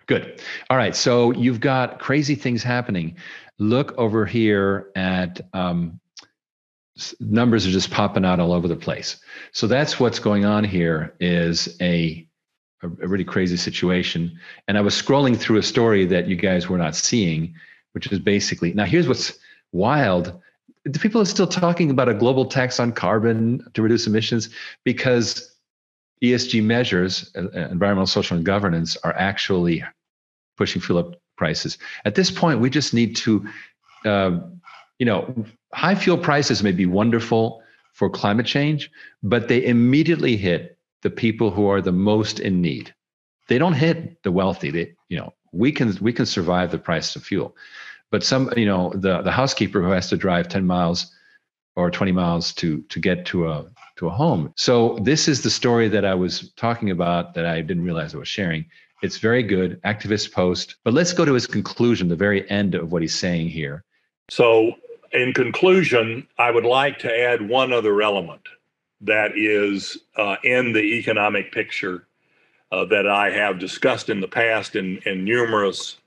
[0.07, 0.41] Good.
[0.71, 0.95] All right.
[0.95, 3.17] So you've got crazy things happening.
[3.59, 6.01] Look over here at um,
[7.21, 9.19] numbers are just popping out all over the place.
[9.53, 12.27] So that's what's going on here is a,
[12.83, 14.39] a, a really crazy situation.
[14.69, 17.55] And I was scrolling through a story that you guys were not seeing,
[17.93, 19.39] which is basically now here's what's
[19.73, 20.41] wild.
[20.87, 24.49] The people are still talking about a global tax on carbon to reduce emissions
[24.85, 25.53] because
[26.23, 29.85] ESG measures, uh, environmental, social, and governance, are actually
[30.57, 31.77] pushing fuel up prices.
[32.05, 33.47] At this point, we just need to,
[34.05, 34.39] uh,
[34.99, 35.45] you know,
[35.75, 38.91] high fuel prices may be wonderful for climate change,
[39.23, 42.95] but they immediately hit the people who are the most in need.
[43.49, 44.71] They don't hit the wealthy.
[44.71, 47.57] They, you know, we can we can survive the price of fuel,
[48.11, 51.13] but some, you know, the the housekeeper who has to drive 10 miles
[51.75, 53.67] or 20 miles to to get to a
[53.97, 54.53] to a home.
[54.57, 58.19] So this is the story that I was talking about that I didn't realize I
[58.19, 58.67] was sharing.
[59.03, 60.77] It's very good, activist post.
[60.85, 63.85] But let's go to his conclusion, the very end of what he's saying here.
[64.31, 64.73] So,
[65.13, 68.43] in conclusion, I would like to add one other element
[69.03, 72.07] that is uh, in the economic picture
[72.73, 75.99] uh, that I have discussed in the past in, in numerous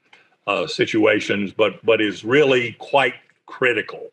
[0.49, 3.13] uh, situations, but but is really quite
[3.45, 4.09] critical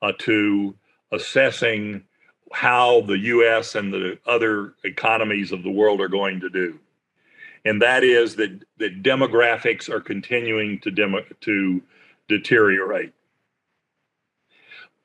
[0.00, 0.72] uh, to
[1.10, 2.04] assessing
[2.52, 3.74] how the U.S.
[3.74, 6.78] and the other economies of the world are going to do,
[7.64, 11.82] and that is that that demographics are continuing to demo, to
[12.28, 13.12] deteriorate.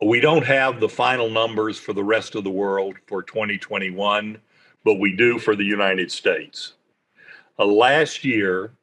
[0.06, 4.38] We don't have the final numbers for the rest of the world for 2021,
[4.86, 6.74] but we do for the United States.
[7.58, 8.77] Uh, last year,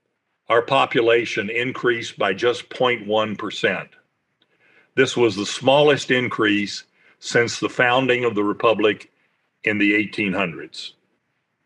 [0.49, 3.89] our population increased by just 0.1 percent.
[4.95, 6.85] This was the smallest increase
[7.19, 9.11] since the founding of the Republic
[9.65, 10.93] in the 1800s,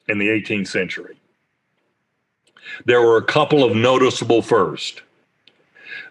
[0.08, 1.18] in the 18th century.
[2.86, 5.02] There were a couple of noticeable first.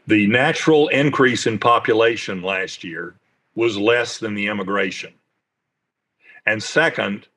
[0.06, 3.16] The natural increase in population last year
[3.56, 5.14] was less than the immigration.
[6.46, 7.28] And second,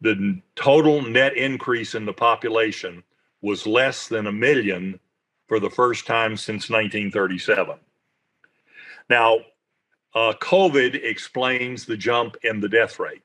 [0.00, 3.02] the total net increase in the population
[3.42, 4.98] was less than a million
[5.48, 7.76] for the first time since 1937.
[9.08, 9.38] Now,
[10.14, 13.22] uh, COVID explains the jump in the death rate.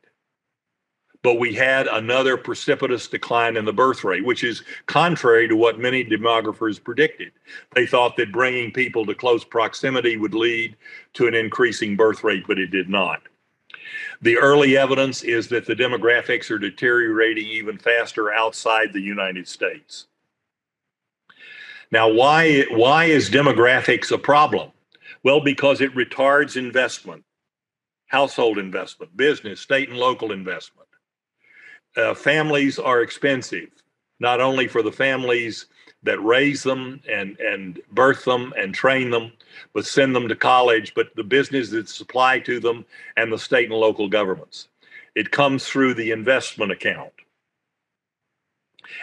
[1.22, 5.80] But we had another precipitous decline in the birth rate, which is contrary to what
[5.80, 7.32] many demographers predicted.
[7.74, 10.76] They thought that bringing people to close proximity would lead
[11.14, 13.24] to an increasing birth rate, but it did not.
[14.22, 20.08] The early evidence is that the demographics are deteriorating even faster outside the United States.
[21.92, 24.72] Now, why, why is demographics a problem?
[25.24, 27.24] Well, because it retards investment,
[28.08, 30.88] household investment, business, state and local investment.
[31.96, 33.70] Uh, families are expensive,
[34.20, 35.68] not only for the families
[36.06, 39.32] that raise them and, and birth them and train them,
[39.74, 42.86] but send them to college, but the business that supply to them
[43.18, 44.70] and the state and local governments.
[45.16, 47.12] It comes through the investment account.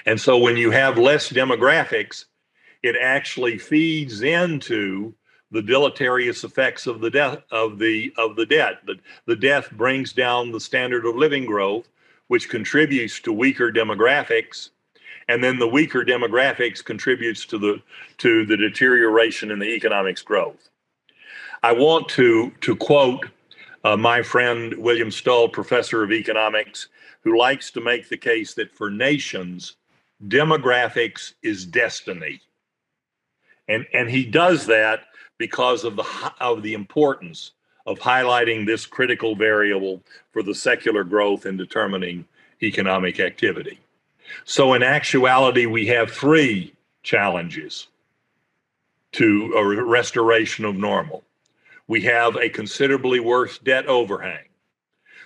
[0.07, 2.27] And so when you have less demographics,
[2.83, 5.15] it actually feeds into
[5.51, 8.79] the deleterious effects of the death of the of the debt.
[8.87, 11.89] The, the death brings down the standard of living growth,
[12.29, 14.71] which contributes to weaker demographics,
[15.29, 17.83] and then the weaker demographics contributes to the
[18.19, 20.69] to the deterioration in the economics growth.
[21.63, 23.29] I want to to quote
[23.85, 26.89] uh, my friend William Stull, professor of economics,
[27.23, 29.77] who likes to make the case that for nations,
[30.29, 32.41] demographics is destiny.
[33.69, 35.05] And, and he does that
[35.39, 37.53] because of the of the importance
[37.87, 42.25] of highlighting this critical variable for the secular growth in determining
[42.63, 43.81] economic activity.
[44.45, 47.89] So in actuality, we have three challenges
[49.13, 51.23] to a restoration of normal.
[51.87, 54.49] We have a considerably worse debt overhang.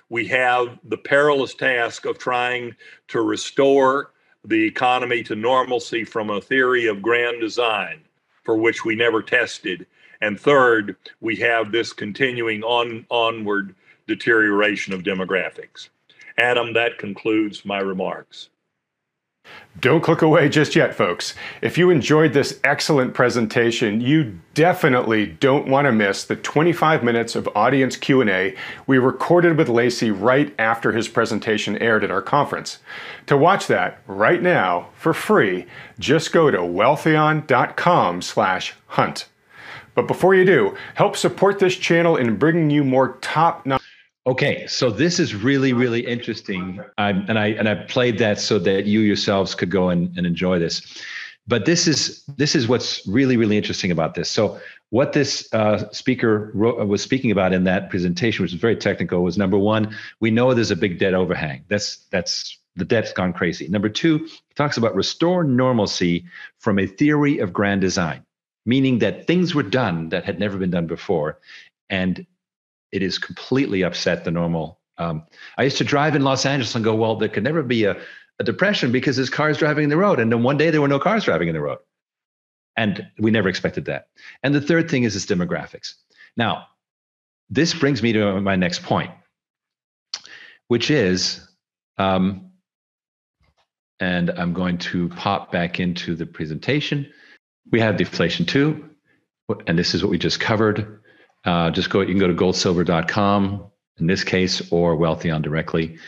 [0.09, 2.75] We have the perilous task of trying
[3.09, 4.13] to restore
[4.45, 8.01] the economy to normalcy from a theory of grand design
[8.45, 9.87] for which we never tested
[10.21, 13.75] and third, we have this continuing on onward
[14.07, 15.89] deterioration of demographics.
[16.39, 18.49] Adam, that concludes my remarks.
[19.79, 21.35] Don't click away just yet, folks.
[21.61, 27.37] If you enjoyed this excellent presentation, you definitely don't want to miss the 25 minutes
[27.37, 28.57] of audience Q&A
[28.87, 32.79] we recorded with Lacy right after his presentation aired at our conference.
[33.27, 35.67] To watch that right now for free,
[35.99, 39.29] just go to wealthion.com/hunt.
[39.95, 43.83] But before you do, help support this channel in bringing you more top notch.
[44.27, 48.59] Okay, so this is really, really interesting, I, and I and I played that so
[48.59, 50.83] that you yourselves could go and, and enjoy this.
[51.47, 54.31] but this is this is what's really really interesting about this.
[54.31, 54.59] So
[54.91, 59.23] what this uh, speaker wrote, was speaking about in that presentation, which was very technical,
[59.23, 61.65] was number one, we know there's a big debt overhang.
[61.69, 63.69] That's that's the debt's gone crazy.
[63.69, 66.25] Number two, talks about restore normalcy
[66.59, 68.25] from a theory of grand design,
[68.67, 71.39] meaning that things were done that had never been done before,
[71.89, 72.27] and
[72.93, 74.81] it is completely upset the normal.
[74.99, 75.25] Um,
[75.59, 77.97] I used to drive in Los Angeles and go, well, there could never be a,
[78.39, 80.89] a depression because there's cars driving in the road, and then one day there were
[80.89, 81.79] no cars driving in the road,
[82.77, 84.09] and we never expected that.
[84.43, 85.95] And the third thing is its demographics.
[86.37, 86.67] Now,
[87.51, 89.11] this brings me to my next point,
[90.69, 91.47] which is
[91.99, 92.47] um,
[94.01, 97.11] and I'm going to pop back into the presentation.
[97.71, 98.91] We have deflation too,
[99.67, 101.01] and this is what we just covered.
[101.47, 105.99] Uh, just go, you can go to goldsilver.com in this case, or Wealthion directly.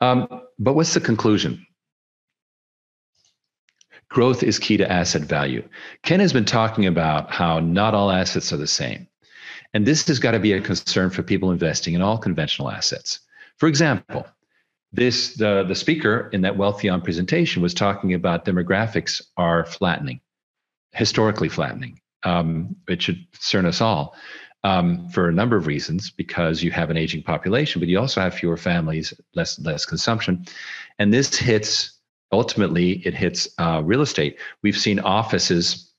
[0.00, 0.28] Um,
[0.58, 1.66] but what's the conclusion?
[4.08, 5.66] Growth is key to asset value.
[6.02, 9.08] Ken has been talking about how not all assets are the same.
[9.74, 13.20] And this has got to be a concern for people investing in all conventional assets.
[13.56, 14.26] For example,
[14.92, 20.20] this the the speaker in that Wealthion presentation was talking about demographics are flattening,
[20.92, 21.98] historically flattening.
[22.22, 24.14] Um, it should concern us all
[24.64, 28.20] um, for a number of reasons because you have an aging population, but you also
[28.20, 30.44] have fewer families, less less consumption,
[30.98, 31.98] and this hits
[32.32, 34.38] ultimately it hits uh, real estate.
[34.62, 35.92] We've seen offices,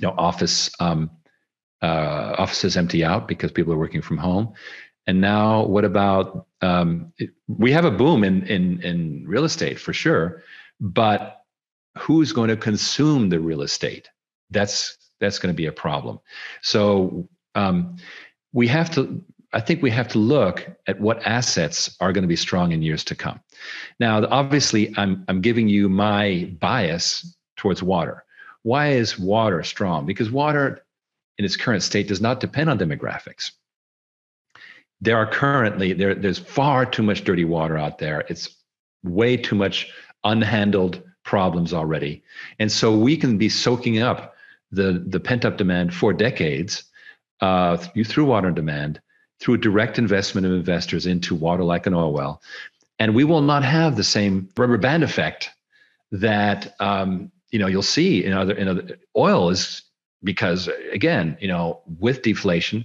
[0.00, 1.10] you know, office um,
[1.82, 4.54] uh, offices empty out because people are working from home.
[5.06, 7.12] And now, what about um,
[7.48, 10.42] we have a boom in in in real estate for sure,
[10.80, 11.44] but
[11.98, 14.08] who's going to consume the real estate?
[14.50, 16.20] That's that's going to be a problem.
[16.62, 17.96] So um,
[18.52, 19.22] we have to.
[19.52, 22.82] I think we have to look at what assets are going to be strong in
[22.82, 23.40] years to come.
[23.98, 28.24] Now, obviously, I'm I'm giving you my bias towards water.
[28.62, 30.06] Why is water strong?
[30.06, 30.84] Because water,
[31.38, 33.52] in its current state, does not depend on demographics
[35.00, 38.56] there are currently there there's far too much dirty water out there it's
[39.02, 39.90] way too much
[40.24, 42.22] unhandled problems already
[42.58, 44.34] and so we can be soaking up
[44.70, 46.84] the the pent up demand for decades
[47.40, 49.00] uh, through water demand
[49.40, 52.42] through direct investment of investors into water like an oil well
[52.98, 55.50] and we will not have the same rubber band effect
[56.12, 59.82] that um, you know you'll see in other in other oil is
[60.22, 62.84] because again you know with deflation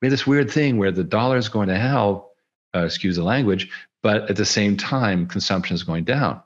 [0.00, 2.32] we have this weird thing where the dollar is going to hell,
[2.74, 3.68] uh, excuse the language,
[4.02, 6.40] but at the same time, consumption is going down.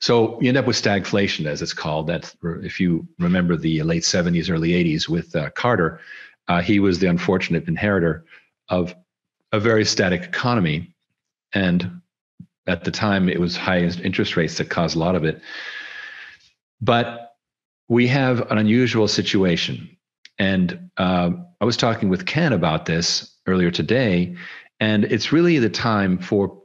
[0.00, 2.06] So you end up with stagflation, as it's called.
[2.08, 6.00] That if you remember the late 70s, early 80s with uh, Carter,
[6.48, 8.24] uh, he was the unfortunate inheritor
[8.68, 8.94] of
[9.52, 10.94] a very static economy.
[11.52, 12.02] And
[12.66, 15.40] at the time, it was high interest rates that caused a lot of it.
[16.80, 17.34] But
[17.88, 19.96] we have an unusual situation
[20.38, 21.30] and uh,
[21.60, 24.36] I was talking with Ken about this earlier today,
[24.80, 26.62] and it's really the time for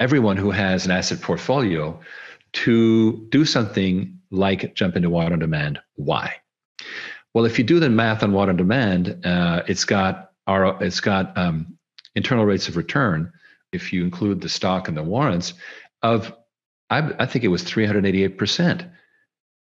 [0.00, 2.00] everyone who has an asset portfolio
[2.52, 5.80] to do something like jump into water on demand.
[5.94, 6.36] Why?
[7.34, 11.00] Well, if you do the math on water on demand, uh, it's got our it's
[11.00, 11.78] got um,
[12.14, 13.32] internal rates of return.
[13.72, 15.54] If you include the stock and the warrants,
[16.02, 16.34] of
[16.90, 18.84] I, I think it was 388 percent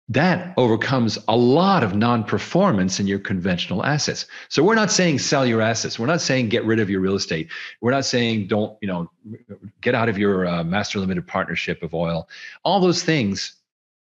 [0.07, 4.27] that overcomes a lot of non-performance in your conventional assets.
[4.49, 5.97] So we're not saying sell your assets.
[5.97, 7.49] We're not saying get rid of your real estate.
[7.81, 9.09] We're not saying don't, you know,
[9.81, 12.29] get out of your uh, master limited partnership of oil.
[12.63, 13.55] All those things,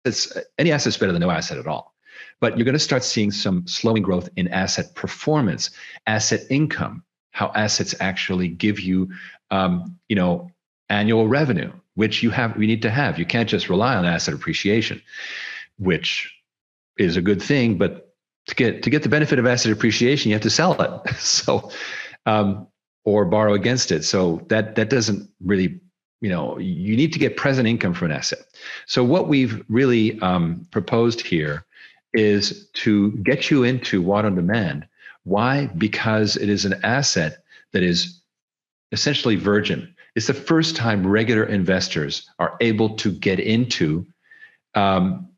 [0.04, 1.94] it's any asset's better than no asset at all.
[2.38, 5.70] But you're going to start seeing some slowing growth in asset performance,
[6.06, 9.10] asset income, how assets actually give you,
[9.50, 10.50] um, you know,
[10.88, 13.18] annual revenue, which you have, we need to have.
[13.18, 15.02] You can't just rely on asset appreciation
[15.80, 16.32] which
[16.98, 17.78] is a good thing.
[17.78, 18.14] But
[18.46, 21.14] to get to get the benefit of asset appreciation, you have to sell it.
[21.18, 21.70] so,
[22.26, 22.68] um,
[23.04, 24.04] or borrow against it.
[24.04, 25.80] So that that doesn't really,
[26.20, 28.40] you know, you need to get present income from an asset.
[28.86, 31.64] So what we've really um, proposed here
[32.12, 34.86] is to get you into water on demand.
[35.24, 35.66] Why?
[35.78, 37.38] Because it is an asset
[37.72, 38.20] that is
[38.92, 39.94] essentially virgin.
[40.16, 44.06] It's the first time regular investors are able to get into
[44.74, 45.28] um,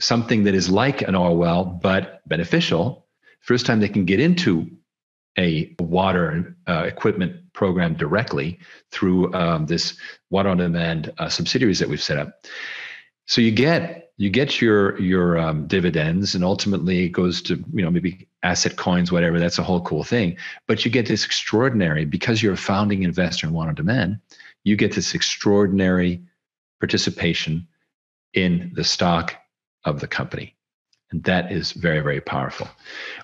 [0.00, 3.06] something that is like an oil well but beneficial.
[3.40, 4.70] First time they can get into
[5.38, 8.58] a water uh, equipment program directly
[8.90, 9.96] through um, this
[10.30, 12.44] water on demand uh, subsidiaries that we've set up.
[13.26, 17.82] So you get you get your your um, dividends and ultimately it goes to you
[17.82, 19.38] know maybe asset coins whatever.
[19.38, 20.36] That's a whole cool thing.
[20.66, 24.20] But you get this extraordinary because you're a founding investor in water on demand
[24.64, 26.20] you get this extraordinary
[26.80, 27.66] participation
[28.34, 29.34] in the stock
[29.84, 30.54] of the company.
[31.10, 32.68] And that is very, very powerful.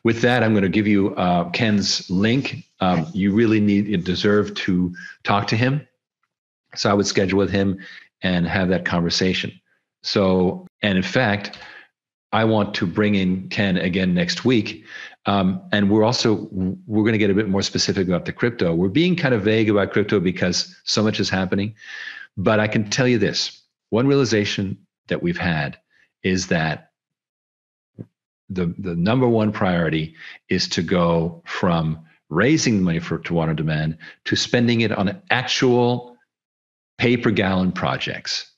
[0.02, 2.64] With that, I'm going to give you uh, Ken's link.
[2.80, 5.86] Um, you really need, you deserve to talk to him.
[6.74, 7.78] So I would schedule with him
[8.22, 9.52] and have that conversation.
[10.02, 11.58] So, and in fact,
[12.32, 14.84] I want to bring in Ken again next week.
[15.26, 18.74] Um, and we're also we're going to get a bit more specific about the crypto.
[18.74, 21.74] We're being kind of vague about crypto because so much is happening.
[22.36, 24.78] But I can tell you this: one realization
[25.08, 25.78] that we've had
[26.26, 26.90] is that
[28.48, 30.14] the the number one priority
[30.48, 36.16] is to go from raising money for to water demand to spending it on actual
[36.98, 38.50] pay per gallon projects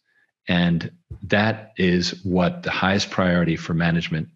[0.48, 0.90] and
[1.24, 4.28] that is what the highest priority for management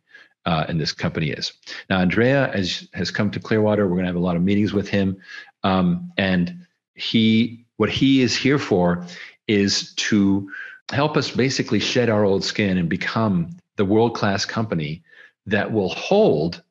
[0.45, 1.53] uh, in this company is.
[1.89, 3.85] Now, Andrea has, has come to Clearwater.
[3.87, 5.17] We're going to have a lot of meetings with him.
[5.63, 9.07] Um, and he, what he is here for
[9.47, 10.51] is to
[10.91, 15.03] help us basically shed our old skin and become the world class company
[15.47, 16.63] that will hold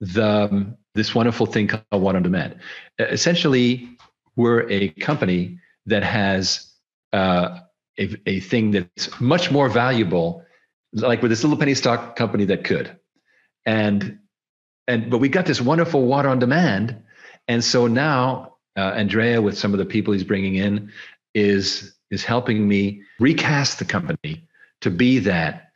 [0.00, 2.56] the this wonderful thing called water on demand.
[2.98, 3.88] Essentially,
[4.34, 6.72] we're a company that has
[7.12, 7.60] uh,
[7.98, 10.44] a, a thing that's much more valuable,
[10.92, 12.96] like with this little penny stock company that could.
[13.64, 14.18] And
[14.88, 17.02] and but we got this wonderful water on demand,
[17.46, 20.90] and so now uh, Andrea, with some of the people he's bringing in,
[21.34, 24.46] is is helping me recast the company
[24.80, 25.70] to be that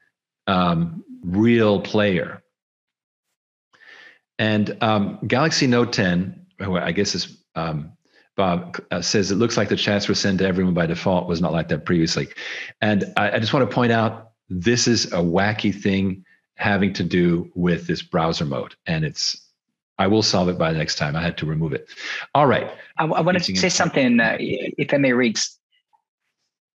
[0.46, 2.42] um, real player.
[4.38, 7.92] And um, Galaxy Note 10, I guess is um,
[8.36, 11.40] Bob uh, says it looks like the chats were sent to everyone by default was
[11.40, 12.28] not like that previously.
[12.80, 16.24] And I, I, just want to point out this is a wacky thing
[16.56, 18.74] having to do with this browser mode.
[18.86, 19.40] And it's,
[19.98, 21.14] I will solve it by the next time.
[21.14, 21.88] I had to remove it.
[22.34, 22.72] All right.
[22.98, 25.58] I, I wanted to say something, uh, if I may, Riggs.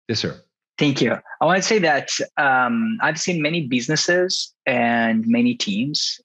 [0.08, 0.40] Yes, sir.
[0.78, 1.12] Thank you.
[1.40, 6.20] I want to say that um, I've seen many businesses and many teams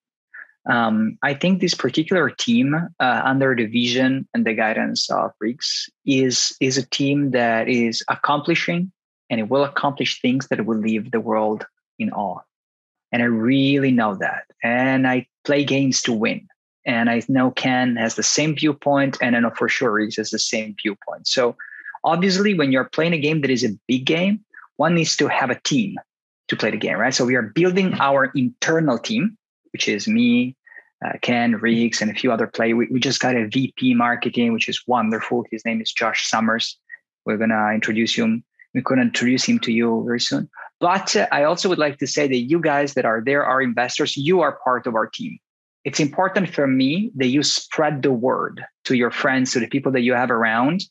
[0.65, 5.89] um, I think this particular team, uh, under the vision and the guidance of Riggs,
[6.05, 8.91] is is a team that is accomplishing
[9.29, 11.65] and it will accomplish things that will leave the world
[11.99, 12.39] in awe.
[13.11, 14.45] And I really know that.
[14.63, 16.47] And I play games to win.
[16.85, 20.31] And I know Ken has the same viewpoint, and I know for sure Riggs has
[20.31, 21.27] the same viewpoint.
[21.27, 21.55] So
[22.03, 24.43] obviously, when you're playing a game that is a big game,
[24.77, 25.95] one needs to have a team
[26.47, 27.13] to play the game, right?
[27.13, 29.37] So we are building our internal team
[29.73, 30.55] which is me,
[31.05, 32.75] uh, Ken Riggs, and a few other players.
[32.75, 35.43] We, we just got a VP marketing, which is wonderful.
[35.51, 36.77] His name is Josh Summers.
[37.25, 38.43] We're gonna introduce him.
[38.73, 40.49] We're gonna introduce him to you very soon.
[40.79, 43.61] But uh, I also would like to say that you guys that are there are
[43.61, 44.15] investors.
[44.15, 45.39] You are part of our team.
[45.83, 49.91] It's important for me that you spread the word to your friends, to the people
[49.91, 50.81] that you have around,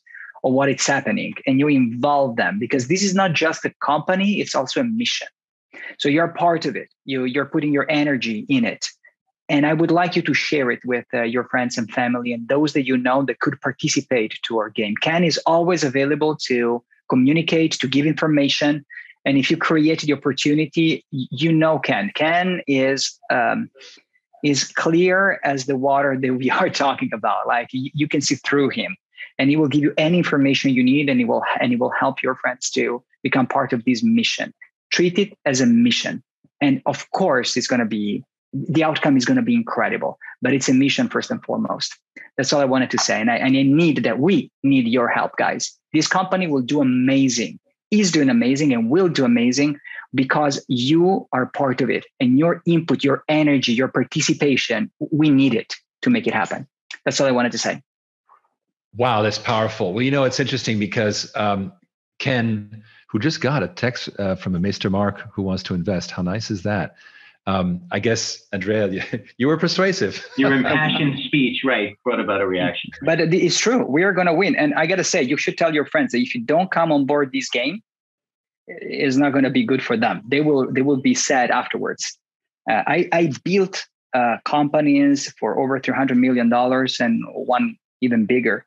[0.43, 4.55] on it's happening, and you involve them because this is not just a company; it's
[4.55, 5.27] also a mission.
[5.97, 6.89] So you're part of it.
[7.05, 8.85] You you're putting your energy in it.
[9.49, 12.47] And I would like you to share it with uh, your friends and family and
[12.47, 14.95] those that you know that could participate to our game.
[15.01, 18.85] Ken is always available to communicate, to give information.
[19.25, 22.11] And if you create the opportunity, you know Ken.
[22.15, 23.69] Ken is um,
[24.43, 27.47] is clear as the water that we are talking about.
[27.47, 28.95] Like you can see through him,
[29.39, 31.91] and it will give you any information you need, and it will and it will
[31.91, 34.53] help your friends to become part of this mission
[34.93, 36.23] treat it as a mission.
[36.61, 38.23] And of course, it's going to be
[38.53, 41.97] the outcome is going to be incredible, but it's a mission first and foremost.
[42.37, 43.19] That's all I wanted to say.
[43.19, 45.75] And I, and I need that we need your help, guys.
[45.91, 47.59] This company will do amazing,
[47.89, 49.79] is doing amazing, and will do amazing
[50.13, 55.55] because you are part of it and your input, your energy, your participation, we need
[55.55, 55.73] it
[56.03, 56.67] to make it happen.
[57.05, 57.81] That's all I wanted to say.
[58.95, 59.93] Wow, that's powerful.
[59.93, 61.73] Well, you know, it's interesting because um,
[62.19, 62.83] Ken
[63.13, 64.89] who just got a text uh, from a Mr.
[64.89, 66.09] Mark who wants to invest.
[66.09, 66.95] How nice is that?
[67.45, 69.03] Um, I guess, Andrea, you,
[69.37, 70.25] you were persuasive.
[70.37, 72.89] Your impassioned speech, right, brought about a reaction.
[73.03, 73.85] But it's true.
[73.85, 74.55] We are going to win.
[74.55, 76.91] And I got to say, you should tell your friends that if you don't come
[76.91, 77.81] on board this game,
[78.65, 80.23] it's not going to be good for them.
[80.27, 82.17] They will they will be sad afterwards.
[82.67, 83.85] Uh, I, I built
[84.15, 88.65] uh, companies for over $300 million and one and one even bigger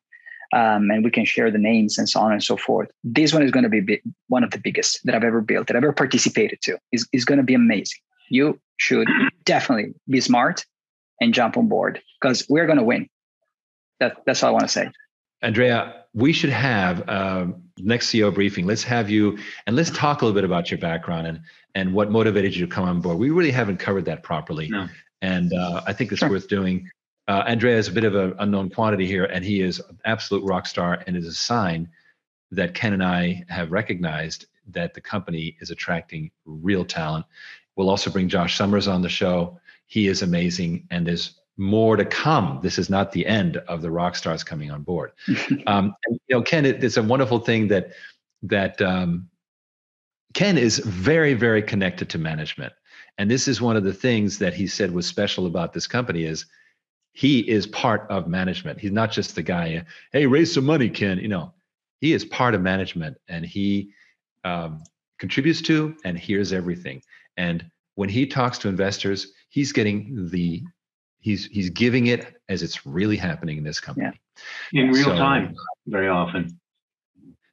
[0.53, 2.91] um, and we can share the names and so on and so forth.
[3.05, 5.67] This one is going to be big, one of the biggest that I've ever built,
[5.67, 6.79] that I've ever participated to.
[6.93, 7.99] is is going to be amazing.
[8.29, 9.09] You should
[9.45, 10.65] definitely be smart
[11.21, 13.09] and jump on board because we're going to win.
[14.01, 14.91] That, that's all I want to say.
[15.43, 17.47] Andrea, we should have uh,
[17.79, 18.67] next CEO briefing.
[18.67, 21.41] Let's have you and let's talk a little bit about your background and
[21.75, 23.19] and what motivated you to come on board.
[23.19, 24.89] We really haven't covered that properly, no.
[25.21, 26.31] and uh, I think it's sure.
[26.31, 26.91] worth doing.
[27.29, 30.45] Uh, Andrea is a bit of an unknown quantity here, and he is an absolute
[30.45, 31.89] rock star, and is a sign
[32.53, 37.27] that Ken and I have recognized that the company is attracting real talent.
[37.75, 39.59] We'll also bring Josh Summers on the show.
[39.87, 42.61] He is amazing, and there's more to come.
[42.63, 45.13] This is not the end of the rock stars coming on board.
[45.67, 47.93] um, and, you know, Ken, it, it's a wonderful thing that
[48.43, 49.29] that um,
[50.35, 52.73] Ken is very, very connected to management,
[53.19, 56.25] and this is one of the things that he said was special about this company
[56.25, 56.47] is
[57.17, 58.79] he is part of management.
[58.79, 59.83] He's not just the guy.
[60.13, 61.17] Hey, raise some money, Ken.
[61.19, 61.55] You know,
[62.03, 63.91] he is part of management, and he
[64.45, 64.83] um,
[65.19, 67.01] contributes to and hears everything.
[67.39, 67.65] And
[67.95, 70.63] when he talks to investors, he's getting the
[71.21, 74.13] he's he's giving it as it's really happening in this company
[74.73, 74.83] yeah.
[74.83, 75.57] in real so, time
[75.87, 76.61] very often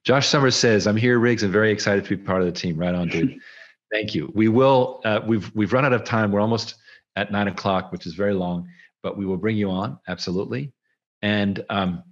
[0.03, 2.77] josh summers says i'm here riggs and very excited to be part of the team
[2.77, 3.39] right on dude
[3.91, 6.75] thank you we will uh, we've we've run out of time we're almost
[7.15, 8.67] at nine o'clock which is very long
[9.03, 10.73] but we will bring you on absolutely
[11.21, 12.03] and um,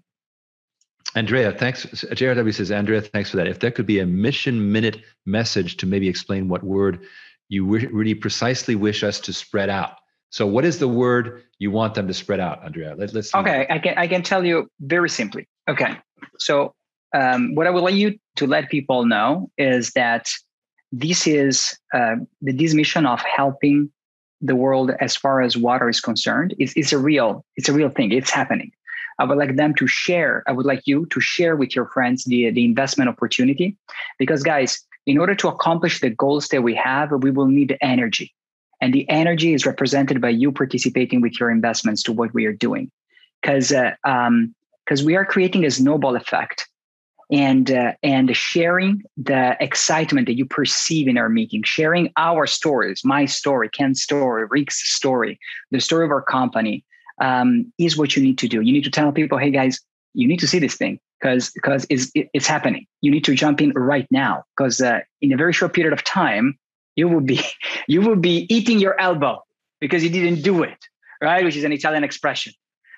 [1.16, 5.02] andrea thanks jrw says andrea thanks for that if there could be a mission minute
[5.26, 7.00] message to maybe explain what word
[7.50, 9.96] you really precisely wish us to spread out
[10.32, 12.96] so, what is the word you want them to spread out, Andrea?
[12.98, 15.48] Let, us Okay, I can I can tell you very simply.
[15.70, 15.98] Okay,
[16.40, 16.74] so
[17.14, 20.28] um, what I would like you to let people know is that
[20.94, 23.92] this is uh, the this mission of helping
[24.42, 26.56] the world as far as water is concerned.
[26.58, 28.12] It's, a real it's a real thing.
[28.12, 28.72] It's happening.
[29.20, 30.44] I would like them to share.
[30.48, 33.78] I would like you to share with your friends the the investment opportunity,
[34.18, 38.34] because guys, in order to accomplish the goals that we have, we will need energy
[38.82, 42.54] and the energy is represented by you participating with your investments to what we are
[42.54, 42.92] doing
[43.42, 44.54] because because uh, um,
[45.06, 46.68] we are creating a snowball effect
[47.32, 53.04] and uh, and sharing the excitement that you perceive in our meeting sharing our stories
[53.06, 55.40] my story ken's story Riggs' story
[55.72, 56.84] the story of our company
[57.22, 58.62] um, is what you need to do.
[58.62, 59.80] You need to tell people hey guys
[60.14, 62.86] you need to see this thing because because it's, it's happening.
[63.00, 66.04] You need to jump in right now because uh, in a very short period of
[66.04, 66.58] time
[66.96, 67.42] you will be
[67.88, 69.42] you will be eating your elbow
[69.80, 70.78] because you didn't do it
[71.22, 71.46] right?
[71.46, 72.54] Which is an italian expression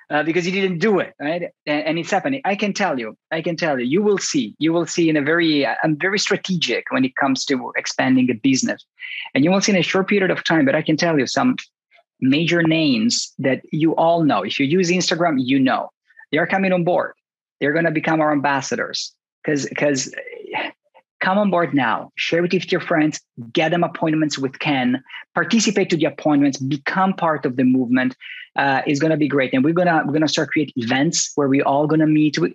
[0.09, 1.43] uh, because you didn't do it right?
[1.65, 2.41] And, and, it's happening.
[2.45, 5.17] I can tell you i can tell you you will see you will see in
[5.17, 8.85] a very i'm very strategic when it comes to expanding a business.
[9.33, 11.27] And you will see in a short period of time but i can tell you
[11.27, 11.55] some
[12.21, 14.43] major names that you all know.
[14.43, 15.89] If you use instagram you know.
[16.31, 17.13] They are coming on board.
[17.59, 19.13] They're going to become our ambassadors.
[19.43, 20.13] Because because
[21.23, 23.19] come on board now share it with your friends
[23.51, 25.01] get them appointments with ken
[25.33, 28.15] participate to the appointments become part of the movement
[28.55, 29.53] uh, is going to be great.
[29.53, 32.37] And we're to we're to start create events where we all going to meet.
[32.37, 32.53] With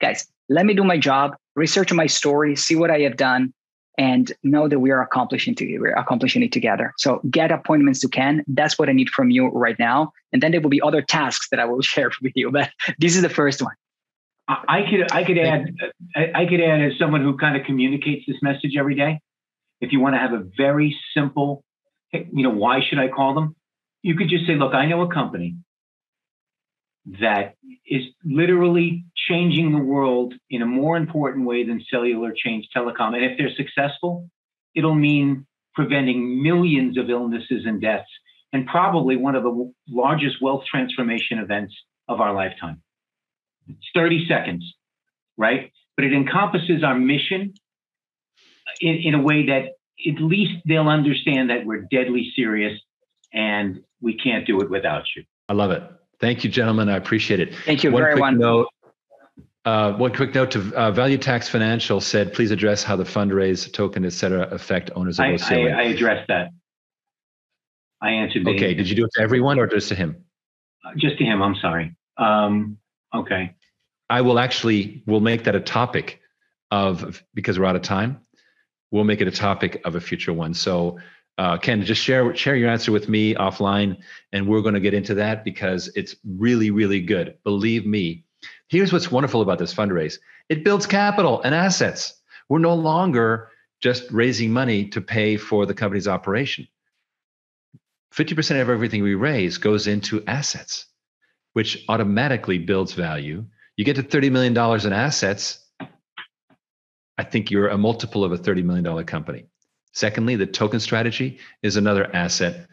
[0.00, 3.54] guys let me do my job research my story see what i have done
[3.98, 6.92] and know that we are accomplishing together we're accomplishing it together.
[6.96, 8.44] So get appointments to ken.
[8.48, 10.12] That's what i need from you right now.
[10.32, 13.16] And then there will be other tasks that i will share with you but this
[13.16, 13.74] is the first one
[14.68, 15.74] I could I could add
[16.16, 19.20] uh, I could add as someone who kind of communicates this message every day.
[19.80, 21.64] If you want to have a very simple,
[22.12, 23.56] you know, why should I call them?
[24.02, 25.56] You could just say, look, I know a company
[27.20, 27.54] that
[27.86, 33.14] is literally changing the world in a more important way than cellular change telecom.
[33.14, 34.28] And if they're successful,
[34.74, 38.10] it'll mean preventing millions of illnesses and deaths
[38.52, 41.74] and probably one of the largest wealth transformation events
[42.08, 42.82] of our lifetime.
[43.68, 44.74] It's 30 seconds,
[45.36, 45.72] right?
[45.96, 47.54] But it encompasses our mission
[48.80, 49.72] in, in a way that
[50.06, 52.78] at least they'll understand that we're deadly serious
[53.32, 55.24] and we can't do it without you.
[55.48, 55.82] I love it.
[56.20, 56.88] Thank you, gentlemen.
[56.88, 57.54] I appreciate it.
[57.54, 58.34] Thank you one very much.
[58.34, 58.68] Note,
[59.64, 63.72] uh, one quick note to uh, Value Tax Financial said, please address how the fundraise
[63.72, 66.50] token, et cetera, affect owners of I, I, I addressed that.
[68.00, 68.46] I answered.
[68.46, 68.74] Okay.
[68.74, 70.24] Did you do it to everyone or just to him?
[70.84, 71.40] Uh, just to him.
[71.40, 71.94] I'm sorry.
[72.16, 72.78] Um,
[73.14, 73.54] Okay.
[74.08, 76.20] I will actually we'll make that a topic
[76.70, 78.20] of because we're out of time.
[78.90, 80.54] We'll make it a topic of a future one.
[80.54, 80.98] So
[81.38, 83.96] uh, Ken, just share share your answer with me offline,
[84.32, 87.38] and we're going to get into that because it's really really good.
[87.44, 88.24] Believe me.
[88.68, 92.20] Here's what's wonderful about this fundraise: it builds capital and assets.
[92.48, 93.48] We're no longer
[93.80, 96.68] just raising money to pay for the company's operation.
[98.14, 100.86] 50% of everything we raise goes into assets
[101.52, 103.44] which automatically builds value.
[103.76, 105.58] You get to $30 million in assets.
[107.18, 109.46] I think you're a multiple of a $30 million company.
[109.92, 112.66] Secondly, the token strategy is another asset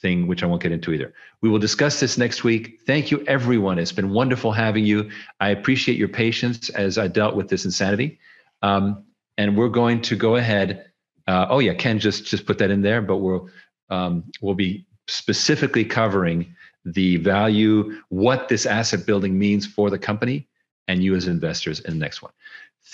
[0.00, 1.12] thing, which I won't get into either.
[1.42, 2.80] We will discuss this next week.
[2.86, 3.78] Thank you, everyone.
[3.78, 5.10] It's been wonderful having you.
[5.40, 8.18] I appreciate your patience as I dealt with this insanity.
[8.62, 9.04] Um,
[9.38, 10.86] and we're going to go ahead.
[11.26, 13.48] Uh, oh yeah, Ken just just put that in there, but we'll
[13.90, 16.54] um, we'll be specifically covering
[16.86, 20.48] the value, what this asset building means for the company
[20.88, 22.32] and you as investors in the next one.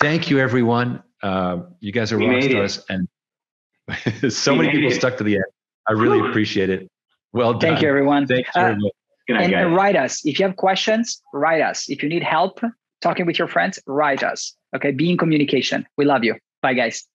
[0.01, 1.03] Thank you, everyone.
[1.23, 2.85] Uh, you guys are rock stars.
[2.89, 5.45] And so many people stuck to the end.
[5.87, 6.91] I really appreciate it.
[7.33, 7.61] Well done.
[7.61, 8.27] Thank you, everyone.
[8.27, 8.93] Thanks very much.
[9.29, 11.23] and, and write us if you have questions.
[11.35, 12.61] Write us if you need help
[13.03, 13.79] talking with your friends.
[13.87, 14.55] Write us.
[14.75, 15.87] Okay, be in communication.
[15.99, 16.37] We love you.
[16.63, 17.07] Bye, guys.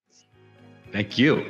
[0.92, 1.46] Thank you.